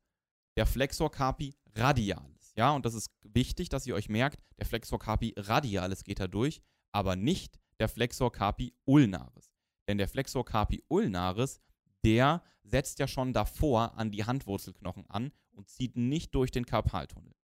der 0.57 0.67
Flexor 0.67 1.11
carpi 1.11 1.55
radialis. 1.75 2.32
Ja, 2.57 2.73
und 2.73 2.85
das 2.85 2.95
ist 2.95 3.11
wichtig, 3.23 3.69
dass 3.69 3.87
ihr 3.87 3.95
euch 3.95 4.09
merkt, 4.09 4.39
der 4.59 4.67
Flexor 4.67 4.99
carpi 4.99 5.35
radialis 5.37 6.05
geht 6.05 6.21
da 6.21 6.29
durch, 6.29 6.61
aber 6.93 7.17
nicht 7.17 7.59
der 7.81 7.89
Flexor 7.89 8.31
carpi 8.31 8.75
ulnaris. 8.85 9.51
Denn 9.89 9.99
der 9.99 10.09
Flexor 10.09 10.45
carpi 10.45 10.83
ulnaris, 10.89 11.61
der 12.05 12.43
setzt 12.63 12.99
ja 12.99 13.09
schon 13.09 13.33
davor 13.33 13.99
an 13.99 14.11
die 14.11 14.25
Handwurzelknochen 14.25 15.09
an 15.09 15.33
und 15.53 15.69
zieht 15.69 15.97
nicht 15.97 16.35
durch 16.35 16.51
den 16.51 16.67
Karpaltunnel. 16.67 17.35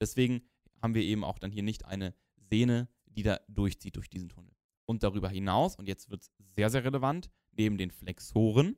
Deswegen 0.00 0.42
haben 0.80 0.94
wir 0.94 1.02
eben 1.02 1.24
auch 1.24 1.38
dann 1.38 1.50
hier 1.50 1.62
nicht 1.62 1.84
eine 1.84 2.14
Sehne, 2.36 2.88
die 3.06 3.22
da 3.22 3.40
durchzieht 3.48 3.96
durch 3.96 4.10
diesen 4.10 4.28
Tunnel. 4.28 4.54
Und 4.86 5.02
darüber 5.02 5.28
hinaus, 5.28 5.76
und 5.76 5.88
jetzt 5.88 6.08
wird 6.10 6.22
es 6.22 6.30
sehr, 6.54 6.70
sehr 6.70 6.84
relevant, 6.84 7.30
neben 7.52 7.76
den 7.76 7.90
Flexoren 7.90 8.76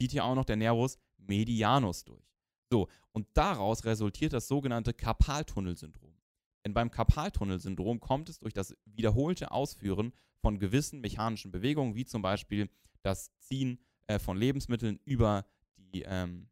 zieht 0.00 0.12
hier 0.12 0.24
auch 0.24 0.34
noch 0.34 0.44
der 0.44 0.56
Nervus 0.56 0.98
medianus 1.18 2.04
durch. 2.04 2.31
So, 2.72 2.88
und 3.12 3.26
daraus 3.34 3.84
resultiert 3.84 4.32
das 4.32 4.48
sogenannte 4.48 4.94
Karpaltunnelsyndrom. 4.94 6.16
Denn 6.64 6.72
beim 6.72 6.90
Karpaltunnelsyndrom 6.90 8.00
kommt 8.00 8.30
es 8.30 8.38
durch 8.38 8.54
das 8.54 8.74
wiederholte 8.86 9.50
Ausführen 9.50 10.14
von 10.40 10.58
gewissen 10.58 11.02
mechanischen 11.02 11.50
Bewegungen, 11.50 11.96
wie 11.96 12.06
zum 12.06 12.22
Beispiel 12.22 12.70
das 13.02 13.30
Ziehen 13.40 13.78
äh, 14.06 14.18
von 14.18 14.38
Lebensmitteln 14.38 15.00
über, 15.04 15.44
die, 15.76 16.00
ähm, 16.06 16.48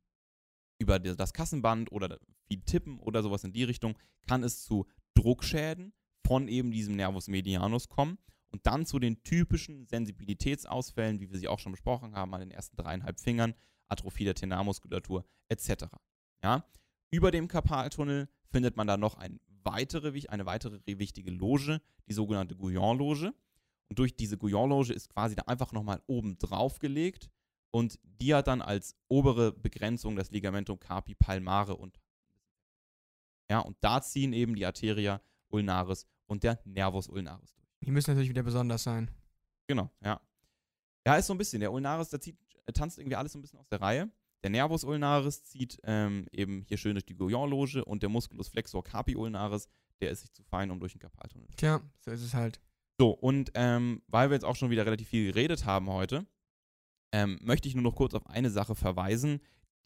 über 0.79 0.99
das 0.99 1.33
Kassenband 1.33 1.91
oder 1.91 2.19
viel 2.49 2.61
Tippen 2.67 2.99
oder 2.99 3.23
sowas 3.23 3.45
in 3.45 3.55
die 3.55 3.65
Richtung, 3.65 3.97
kann 4.27 4.45
es 4.45 4.63
zu 4.63 4.85
Druckschäden 5.15 5.95
von 6.27 6.49
eben 6.49 6.71
diesem 6.71 6.97
Nervus 6.97 7.29
medianus 7.29 7.89
kommen 7.89 8.19
und 8.51 8.67
dann 8.67 8.85
zu 8.85 8.99
den 8.99 9.23
typischen 9.23 9.87
Sensibilitätsausfällen, 9.87 11.19
wie 11.19 11.31
wir 11.31 11.39
sie 11.39 11.49
auch 11.49 11.61
schon 11.61 11.73
besprochen 11.73 12.15
haben, 12.15 12.35
an 12.35 12.41
den 12.41 12.51
ersten 12.51 12.77
dreieinhalb 12.77 13.19
Fingern, 13.19 13.55
Atrophie 13.89 14.27
der 14.27 14.35
Tenarmuskulatur 14.35 15.25
etc. 15.49 15.87
Ja? 16.43 16.65
Über 17.11 17.31
dem 17.31 17.49
Karpaltunnel 17.49 18.29
findet 18.51 18.77
man 18.77 18.87
dann 18.87 19.01
noch 19.01 19.17
ein 19.17 19.41
weitere, 19.63 20.13
eine 20.29 20.47
weitere 20.47 20.81
wichtige 20.87 21.31
Loge, 21.31 21.81
die 22.09 22.13
sogenannte 22.13 22.57
Guyon-Loge. 22.57 23.35
Und 23.89 23.99
durch 23.99 24.17
diese 24.17 24.39
Guyon-Loge 24.39 24.93
ist 24.93 25.09
quasi 25.09 25.35
da 25.35 25.43
einfach 25.43 25.73
nochmal 25.73 26.03
oben 26.07 26.39
drauf 26.39 26.79
gelegt 26.79 27.29
und 27.73 27.99
die 28.03 28.35
hat 28.35 28.47
dann 28.47 28.63
als 28.63 28.97
obere 29.09 29.53
Begrenzung 29.53 30.17
das 30.17 30.31
Ligamentum 30.31 30.79
carpi 30.79 31.15
palmare 31.15 31.77
und 31.77 32.01
ja, 33.51 33.59
und 33.59 33.77
da 33.81 34.01
ziehen 34.01 34.33
eben 34.33 34.55
die 34.55 34.65
Arteria 34.65 35.21
ulnaris 35.49 36.07
und 36.27 36.45
der 36.45 36.61
Nervus 36.65 37.09
ulnaris 37.09 37.53
durch. 37.55 37.67
Die 37.81 37.91
müssen 37.91 38.11
natürlich 38.11 38.31
wieder 38.31 38.45
besonders 38.45 38.85
sein. 38.85 39.11
Genau, 39.67 39.91
ja. 40.05 40.21
Ja, 41.05 41.17
ist 41.17 41.27
so 41.27 41.35
ein 41.35 41.39
bisschen. 41.39 41.61
Der 41.61 41.73
Ulnaris, 41.73 42.11
der 42.11 42.21
zieht, 42.21 42.37
äh, 42.67 42.73
tanzt 42.73 42.99
irgendwie 42.99 43.17
alles 43.17 43.33
so 43.33 43.39
ein 43.39 43.43
bisschen 43.43 43.59
aus 43.59 43.69
der 43.69 43.81
Reihe. 43.81 44.11
Der 44.43 44.51
Nervus 44.51 44.85
ulnaris 44.85 45.45
zieht 45.45 45.79
ähm, 45.85 46.27
eben 46.33 46.63
hier 46.63 46.79
schön 46.79 46.95
durch 46.95 47.05
die 47.05 47.15
Guyon-Loge 47.15 47.85
und 47.85 48.03
der 48.03 48.09
Musculus 48.09 48.49
flexor 48.49 48.83
carpi 48.83 49.17
ulnaris, 49.17 49.69
der 50.01 50.11
ist 50.11 50.21
sich 50.21 50.33
zu 50.33 50.43
fein, 50.43 50.71
um 50.71 50.81
durch 50.81 50.93
den 50.93 51.01
Karpaltunnel 51.01 51.49
zu 51.49 51.57
Tja, 51.57 51.81
so 52.01 52.11
ist 52.11 52.23
es 52.23 52.35
halt. 52.35 52.61
So, 52.99 53.11
und 53.11 53.51
ähm, 53.55 54.03
weil 54.09 54.31
wir 54.31 54.35
jetzt 54.35 54.45
auch 54.45 54.57
schon 54.57 54.71
wieder 54.71 54.87
relativ 54.87 55.09
viel 55.09 55.33
geredet 55.33 55.65
haben 55.65 55.89
heute, 55.91 56.27
ähm, 57.13 57.39
möchte 57.43 57.69
ich 57.69 57.75
nur 57.75 57.85
noch 57.85 57.95
kurz 57.95 58.15
auf 58.15 58.27
eine 58.27 58.51
Sache 58.51 58.75
verweisen, 58.75 59.41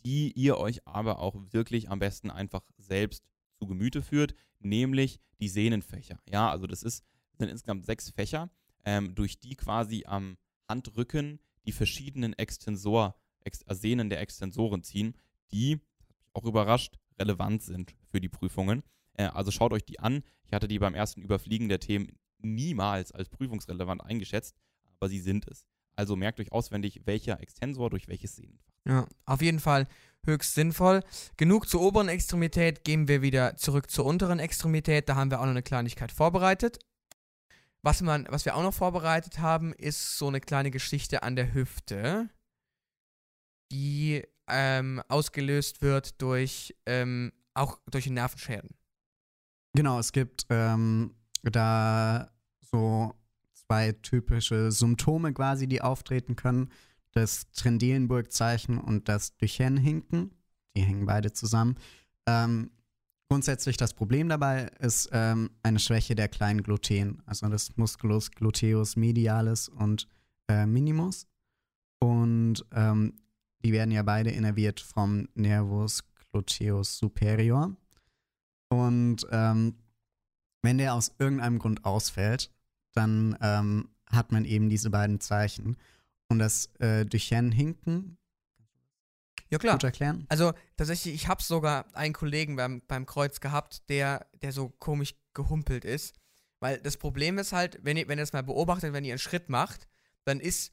die 0.05 0.33
ihr 0.33 0.59
euch 0.59 0.87
aber 0.87 1.19
auch 1.19 1.35
wirklich 1.51 1.91
am 1.91 1.99
besten 1.99 2.31
einfach 2.31 2.63
selbst 2.77 3.25
zu 3.59 3.67
Gemüte 3.67 4.03
führt, 4.03 4.35
nämlich 4.61 5.21
die 5.41 5.49
Sehnenfächer. 5.49 6.21
Ja, 6.29 6.51
also 6.51 6.67
das 6.67 6.83
ist, 6.83 7.05
sind 7.39 7.49
insgesamt 7.49 7.87
sechs 7.87 8.11
Fächer, 8.11 8.51
ähm, 8.85 9.15
durch 9.15 9.41
die 9.41 9.57
quasi 9.57 10.05
am 10.07 10.37
Handrücken 10.69 11.41
die 11.67 11.73
verschiedenen 11.73 12.35
Extensor, 12.35 13.09
Ex 13.09 13.24
Sehnen 13.71 14.11
der 14.11 14.21
Extensoren 14.21 14.83
ziehen, 14.83 15.15
die, 15.53 15.81
auch 16.33 16.45
überrascht, 16.45 16.99
relevant 17.19 17.63
sind 17.63 17.95
für 18.09 18.21
die 18.21 18.29
Prüfungen. 18.29 18.83
Äh, 19.15 19.25
also 19.25 19.51
schaut 19.51 19.73
euch 19.73 19.85
die 19.85 20.01
an. 20.01 20.23
Ich 20.45 20.53
hatte 20.53 20.69
die 20.69 20.79
beim 20.79 20.95
ersten 20.95 21.23
Überfliegen 21.23 21.69
der 21.69 21.81
Themen 21.81 22.19
niemals 22.39 23.13
als 23.13 23.29
prüfungsrelevant 23.29 24.05
eingeschätzt, 24.05 24.57
aber 24.99 25.09
sie 25.09 25.21
sind 25.21 25.47
es. 25.49 25.65
Also 25.97 26.17
merkt 26.17 26.41
euch 26.41 26.53
auswendig, 26.53 27.03
welcher 27.05 27.41
Extensor 27.41 27.91
durch 27.91 28.09
welches 28.09 28.37
Sehnenfach. 28.37 28.73
Ja, 28.87 29.07
auf 29.25 29.41
jeden 29.41 29.61
Fall 29.61 29.87
höchst 30.27 30.55
sinnvoll. 30.55 31.03
Genug 31.37 31.69
zur 31.69 31.83
oberen 31.83 32.09
Extremität, 32.09 32.85
gehen 32.85 33.09
wir 33.09 33.23
wieder 33.23 33.57
zurück 33.57 33.91
zur 33.91 34.05
unteren 34.05 34.39
Extremität. 34.39 35.09
Da 35.09 35.17
haben 35.17 35.31
wir 35.31 35.41
auch 35.41 35.45
noch 35.45 35.51
eine 35.51 35.63
Kleinigkeit 35.63 36.13
vorbereitet. 36.13 36.79
Was, 37.83 38.01
man, 38.01 38.27
was 38.31 38.45
wir 38.45 38.57
auch 38.57 38.63
noch 38.63 38.75
vorbereitet 38.75 39.39
haben, 39.39 39.73
ist 39.75 40.19
so 40.19 40.29
eine 40.29 40.41
kleine 40.41 40.71
Geschichte 40.71 41.23
an 41.23 41.37
der 41.37 41.53
Hüfte, 41.53 42.31
die 43.75 44.23
ähm, 44.49 45.03
ausgelöst 45.09 45.83
wird 45.83 46.21
durch 46.23 46.75
ähm, 46.87 47.33
auch 47.55 47.79
durch 47.91 48.07
Nervenschäden. 48.07 48.71
Genau, 49.75 49.99
es 49.99 50.13
gibt 50.13 50.47
ähm, 50.49 51.15
da 51.43 52.31
so 52.61 53.15
zwei 53.53 53.93
typische 53.93 54.71
Symptome 54.71 55.33
quasi, 55.33 55.67
die 55.67 55.83
auftreten 55.83 56.37
können. 56.37 56.71
Das 57.13 57.51
Trendelenburg-Zeichen 57.53 58.79
und 58.79 59.09
das 59.09 59.37
Duchenne-Hinken. 59.37 60.33
Die 60.77 60.83
hängen 60.83 61.07
beide 61.07 61.33
zusammen. 61.33 61.77
Ähm, 62.27 62.71
grundsätzlich 63.29 63.77
das 63.77 63.95
Problem 63.95 64.29
dabei 64.29 64.71
ist 64.81 65.09
ähm, 65.13 65.51
eine 65.63 65.79
Schwäche 65.79 66.15
der 66.15 66.29
kleinen 66.29 66.63
Gluten, 66.63 67.23
also 67.27 67.49
des 67.49 67.77
Musculus 67.77 68.31
gluteus 68.31 68.97
medialis 68.97 69.69
und 69.69 70.09
äh, 70.49 70.67
minimus. 70.67 71.27
Und 72.01 72.65
ähm, 72.73 73.15
die 73.65 73.73
werden 73.73 73.91
ja 73.91 74.03
beide 74.03 74.31
innerviert 74.31 74.79
vom 74.81 75.27
Nervus 75.35 76.05
gluteus 76.31 76.99
superior. 76.99 77.75
Und 78.69 79.27
ähm, 79.31 79.77
wenn 80.63 80.79
der 80.79 80.95
aus 80.95 81.13
irgendeinem 81.19 81.59
Grund 81.59 81.85
ausfällt, 81.85 82.51
dann 82.93 83.37
ähm, 83.41 83.89
hat 84.07 84.33
man 84.33 84.45
eben 84.45 84.69
diese 84.69 84.91
beiden 84.91 85.21
Zeichen. 85.21 85.77
Und 86.29 86.39
das 86.39 86.67
äh, 86.79 87.07
Duchenne-Hinken, 87.07 88.19
Ja 89.51 89.59
klar. 89.59 89.75
gut 89.75 89.85
erklären? 89.85 90.27
Also 90.29 90.53
tatsächlich, 90.77 91.15
ich 91.15 91.29
habe 91.29 91.43
sogar 91.43 91.87
einen 91.95 92.15
Kollegen 92.15 92.57
beim, 92.57 92.83
beim 92.87 93.07
Kreuz 93.07 93.41
gehabt, 93.41 93.89
der, 93.89 94.27
der 94.43 94.53
so 94.53 94.69
komisch 94.69 95.15
gehumpelt 95.33 95.85
ist. 95.85 96.15
Weil 96.61 96.79
das 96.79 96.97
Problem 96.97 97.39
ist 97.39 97.53
halt, 97.53 97.79
wenn 97.83 97.97
ihr, 97.97 98.09
wenn 98.09 98.19
ihr 98.19 98.23
das 98.23 98.33
mal 98.33 98.43
beobachtet, 98.43 98.93
wenn 98.93 99.05
ihr 99.05 99.13
einen 99.13 99.19
Schritt 99.19 99.49
macht, 99.49 99.87
dann 100.25 100.41
ist 100.41 100.73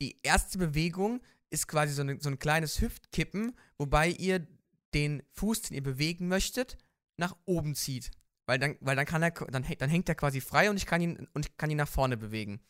die 0.00 0.18
erste 0.22 0.58
Bewegung 0.58 1.20
ist 1.50 1.68
quasi 1.68 1.92
so, 1.92 2.02
eine, 2.02 2.20
so 2.20 2.28
ein 2.28 2.38
kleines 2.38 2.80
Hüftkippen, 2.80 3.56
wobei 3.78 4.08
ihr 4.08 4.46
den 4.94 5.22
Fuß, 5.32 5.62
den 5.62 5.74
ihr 5.74 5.82
bewegen 5.82 6.28
möchtet, 6.28 6.76
nach 7.16 7.36
oben 7.44 7.74
zieht. 7.74 8.10
Weil 8.46 8.58
dann, 8.58 8.76
weil 8.80 8.96
dann 8.96 9.06
kann 9.06 9.22
er, 9.22 9.30
dann, 9.30 9.64
hängt- 9.64 9.80
dann 9.80 9.90
hängt 9.90 10.08
er 10.08 10.14
quasi 10.14 10.40
frei 10.40 10.70
und 10.70 10.76
ich 10.76 10.86
kann 10.86 11.00
ihn 11.00 11.28
und 11.34 11.46
ich 11.46 11.56
kann 11.56 11.70
ihn 11.70 11.76
nach 11.76 11.88
vorne 11.88 12.16
bewegen. 12.16 12.60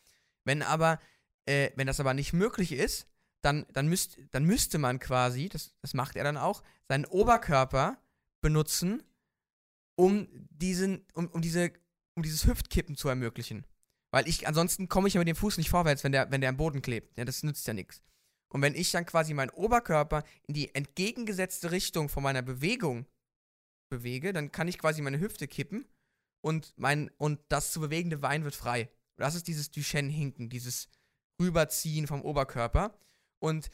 Wenn 0.43 0.61
aber, 0.63 0.99
äh, 1.45 1.71
wenn 1.75 1.87
das 1.87 1.99
aber 1.99 2.13
nicht 2.13 2.33
möglich 2.33 2.71
ist, 2.71 3.07
dann, 3.41 3.65
dann, 3.73 3.87
müsst, 3.87 4.17
dann 4.31 4.43
müsste 4.45 4.77
man 4.79 4.99
quasi, 4.99 5.49
das, 5.49 5.75
das 5.81 5.93
macht 5.93 6.15
er 6.15 6.23
dann 6.23 6.37
auch, 6.37 6.63
seinen 6.87 7.05
Oberkörper 7.05 8.01
benutzen, 8.41 9.03
um 9.95 10.27
diesen, 10.49 11.05
um, 11.13 11.27
um 11.27 11.41
diese, 11.41 11.71
um 12.15 12.23
dieses 12.23 12.45
Hüftkippen 12.47 12.95
zu 12.95 13.09
ermöglichen. 13.09 13.65
Weil 14.11 14.27
ich, 14.27 14.47
ansonsten 14.47 14.87
komme 14.87 15.07
ich 15.07 15.13
ja 15.15 15.19
mit 15.19 15.27
dem 15.27 15.35
Fuß 15.35 15.57
nicht 15.57 15.69
vorwärts, 15.69 16.03
wenn 16.03 16.11
der, 16.11 16.31
wenn 16.31 16.41
der 16.41 16.49
am 16.49 16.57
Boden 16.57 16.81
klebt. 16.81 17.17
Ja, 17.17 17.25
das 17.25 17.43
nützt 17.43 17.67
ja 17.67 17.73
nichts. 17.73 18.01
Und 18.49 18.61
wenn 18.61 18.75
ich 18.75 18.91
dann 18.91 19.05
quasi 19.05 19.33
meinen 19.33 19.49
Oberkörper 19.49 20.23
in 20.47 20.53
die 20.53 20.73
entgegengesetzte 20.73 21.71
Richtung 21.71 22.09
von 22.09 22.23
meiner 22.23 22.41
Bewegung 22.41 23.05
bewege, 23.89 24.33
dann 24.33 24.51
kann 24.51 24.67
ich 24.67 24.77
quasi 24.77 25.01
meine 25.01 25.19
Hüfte 25.19 25.47
kippen 25.47 25.85
und 26.41 26.73
mein, 26.77 27.09
und 27.17 27.39
das 27.49 27.71
zu 27.71 27.79
bewegende 27.79 28.17
Bein 28.17 28.43
wird 28.43 28.55
frei. 28.55 28.89
Das 29.17 29.35
ist 29.35 29.47
dieses 29.47 29.71
Duchenne-Hinken, 29.71 30.49
dieses 30.49 30.89
Rüberziehen 31.41 32.07
vom 32.07 32.21
Oberkörper. 32.21 32.97
Und, 33.39 33.69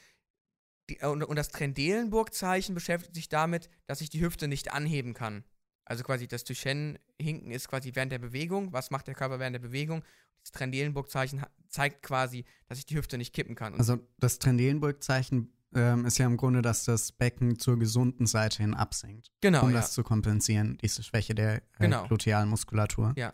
die, 0.89 0.97
und, 0.99 1.23
und 1.23 1.35
das 1.35 1.49
Trendelenburg-Zeichen 1.49 2.73
beschäftigt 2.73 3.15
sich 3.15 3.29
damit, 3.29 3.69
dass 3.85 4.01
ich 4.01 4.09
die 4.09 4.21
Hüfte 4.21 4.47
nicht 4.47 4.71
anheben 4.71 5.13
kann. 5.13 5.43
Also 5.85 6.03
quasi 6.03 6.27
das 6.27 6.43
Duchenne-Hinken 6.43 7.51
ist 7.51 7.67
quasi 7.67 7.91
während 7.93 8.11
der 8.11 8.19
Bewegung. 8.19 8.71
Was 8.71 8.91
macht 8.91 9.07
der 9.07 9.15
Körper 9.15 9.39
während 9.39 9.55
der 9.55 9.61
Bewegung? 9.61 10.03
Das 10.41 10.51
Trendelenburg-Zeichen 10.51 11.43
zeigt 11.67 12.03
quasi, 12.03 12.45
dass 12.67 12.77
ich 12.77 12.85
die 12.85 12.95
Hüfte 12.95 13.17
nicht 13.17 13.33
kippen 13.33 13.55
kann. 13.55 13.73
Und 13.73 13.79
Also 13.79 13.99
das 14.17 14.39
Trendelenburg-Zeichen 14.39 15.53
ähm, 15.75 16.05
ist 16.05 16.17
ja 16.17 16.25
im 16.25 16.37
Grunde, 16.37 16.61
dass 16.61 16.85
das 16.85 17.11
Becken 17.11 17.57
zur 17.59 17.79
gesunden 17.79 18.27
Seite 18.27 18.61
hin 18.61 18.73
absinkt, 18.73 19.31
genau, 19.41 19.63
um 19.63 19.69
ja. 19.69 19.77
das 19.77 19.93
zu 19.93 20.03
kompensieren, 20.03 20.77
diese 20.81 21.03
Schwäche 21.03 21.33
der 21.33 21.55
äh, 21.55 21.61
Genau. 21.79 22.07
Glutealmuskulatur. 22.07 23.13
Ja. 23.17 23.33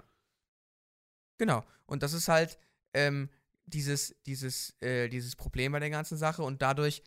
Genau. 1.38 1.64
Und 1.86 2.04
das 2.04 2.14
ist 2.14 2.28
halt 2.28 2.58
ähm, 2.94 3.30
dieses, 3.66 4.16
dieses, 4.26 4.76
äh, 4.82 5.10
dieses 5.10 5.36
Problem 5.36 5.72
bei 5.72 5.80
der 5.80 5.90
ganzen 5.90 6.18
Sache 6.18 6.44
und 6.44 6.62
dadurch 6.62 7.04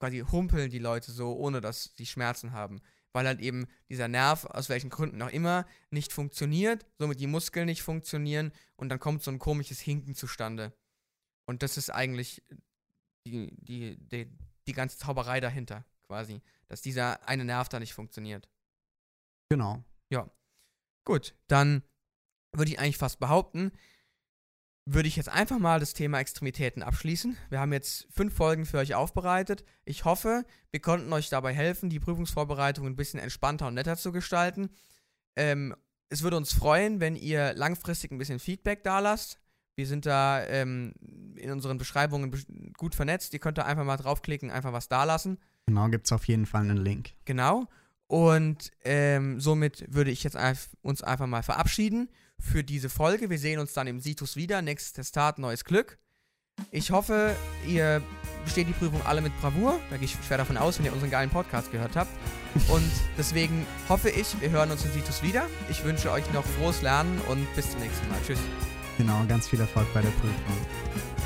quasi 0.00 0.20
humpeln 0.20 0.70
die 0.70 0.78
Leute 0.78 1.12
so, 1.12 1.36
ohne 1.36 1.60
dass 1.60 1.92
sie 1.96 2.06
Schmerzen 2.06 2.52
haben. 2.52 2.80
Weil 3.18 3.26
halt 3.26 3.40
eben 3.40 3.66
dieser 3.88 4.06
Nerv, 4.06 4.44
aus 4.44 4.68
welchen 4.68 4.90
Gründen 4.90 5.20
auch 5.22 5.30
immer, 5.30 5.66
nicht 5.90 6.12
funktioniert, 6.12 6.86
somit 6.98 7.18
die 7.18 7.26
Muskeln 7.26 7.66
nicht 7.66 7.82
funktionieren 7.82 8.52
und 8.76 8.90
dann 8.90 9.00
kommt 9.00 9.24
so 9.24 9.32
ein 9.32 9.40
komisches 9.40 9.80
Hinken 9.80 10.14
zustande. 10.14 10.72
Und 11.44 11.64
das 11.64 11.76
ist 11.76 11.90
eigentlich 11.90 12.44
die, 13.26 13.52
die, 13.56 13.96
die, 13.98 14.30
die 14.68 14.72
ganze 14.72 14.98
Zauberei 14.98 15.40
dahinter, 15.40 15.84
quasi. 16.06 16.40
Dass 16.68 16.80
dieser 16.80 17.26
eine 17.26 17.44
Nerv 17.44 17.68
da 17.68 17.80
nicht 17.80 17.92
funktioniert. 17.92 18.48
Genau. 19.50 19.82
Gut, 21.04 21.34
dann 21.48 21.82
würde 22.54 22.70
ich 22.70 22.78
eigentlich 22.78 22.98
fast 22.98 23.18
behaupten, 23.18 23.72
würde 24.90 25.08
ich 25.08 25.16
jetzt 25.16 25.28
einfach 25.28 25.58
mal 25.58 25.80
das 25.80 25.92
Thema 25.92 26.18
Extremitäten 26.18 26.82
abschließen. 26.82 27.36
Wir 27.50 27.60
haben 27.60 27.72
jetzt 27.72 28.06
fünf 28.10 28.34
Folgen 28.34 28.64
für 28.64 28.78
euch 28.78 28.94
aufbereitet. 28.94 29.64
Ich 29.84 30.04
hoffe, 30.04 30.44
wir 30.70 30.80
konnten 30.80 31.12
euch 31.12 31.28
dabei 31.28 31.52
helfen, 31.52 31.90
die 31.90 32.00
Prüfungsvorbereitung 32.00 32.86
ein 32.86 32.96
bisschen 32.96 33.20
entspannter 33.20 33.66
und 33.66 33.74
netter 33.74 33.96
zu 33.96 34.12
gestalten. 34.12 34.70
Ähm, 35.36 35.74
es 36.08 36.22
würde 36.22 36.38
uns 36.38 36.52
freuen, 36.52 37.00
wenn 37.00 37.16
ihr 37.16 37.52
langfristig 37.52 38.12
ein 38.12 38.18
bisschen 38.18 38.38
Feedback 38.38 38.82
da 38.82 39.00
lasst. 39.00 39.38
Wir 39.76 39.86
sind 39.86 40.06
da 40.06 40.42
ähm, 40.46 40.94
in 41.36 41.50
unseren 41.50 41.76
Beschreibungen 41.76 42.32
besch- 42.32 42.46
gut 42.76 42.94
vernetzt. 42.94 43.34
Ihr 43.34 43.40
könnt 43.40 43.58
da 43.58 43.64
einfach 43.64 43.84
mal 43.84 43.98
draufklicken, 43.98 44.50
einfach 44.50 44.72
was 44.72 44.88
da 44.88 45.04
lassen. 45.04 45.38
Genau, 45.66 45.88
gibt 45.88 46.06
es 46.06 46.12
auf 46.12 46.26
jeden 46.26 46.46
Fall 46.46 46.62
einen 46.62 46.78
Link. 46.78 47.10
Genau. 47.26 47.66
Und 48.06 48.70
ähm, 48.84 49.38
somit 49.38 49.84
würde 49.94 50.10
ich 50.10 50.24
jetzt 50.24 50.38
uns 50.80 51.02
einfach 51.02 51.26
mal 51.26 51.42
verabschieden 51.42 52.08
für 52.40 52.64
diese 52.64 52.88
Folge. 52.88 53.30
Wir 53.30 53.38
sehen 53.38 53.58
uns 53.58 53.72
dann 53.72 53.86
im 53.86 54.00
Situs 54.00 54.36
wieder. 54.36 54.62
Nächstes 54.62 54.92
Testat, 54.92 55.38
neues 55.38 55.64
Glück. 55.64 55.98
Ich 56.70 56.90
hoffe, 56.90 57.36
ihr 57.66 58.02
besteht 58.44 58.68
die 58.68 58.72
Prüfung 58.72 59.00
alle 59.06 59.20
mit 59.20 59.38
Bravour. 59.40 59.78
Da 59.90 59.96
gehe 59.96 60.06
ich 60.06 60.16
schwer 60.26 60.38
davon 60.38 60.56
aus, 60.56 60.78
wenn 60.78 60.86
ihr 60.86 60.92
unseren 60.92 61.10
geilen 61.10 61.30
Podcast 61.30 61.70
gehört 61.70 61.96
habt. 61.96 62.10
Und 62.68 62.90
deswegen 63.16 63.66
hoffe 63.88 64.10
ich, 64.10 64.40
wir 64.40 64.50
hören 64.50 64.70
uns 64.70 64.84
im 64.84 64.92
Situs 64.92 65.22
wieder. 65.22 65.46
Ich 65.70 65.84
wünsche 65.84 66.10
euch 66.10 66.30
noch 66.32 66.44
frohes 66.44 66.82
Lernen 66.82 67.20
und 67.28 67.46
bis 67.54 67.70
zum 67.70 67.80
nächsten 67.80 68.08
Mal. 68.08 68.18
Tschüss. 68.26 68.40
Genau, 68.96 69.24
ganz 69.28 69.48
viel 69.48 69.60
Erfolg 69.60 69.86
bei 69.94 70.02
der 70.02 70.10
Prüfung. 70.10 71.17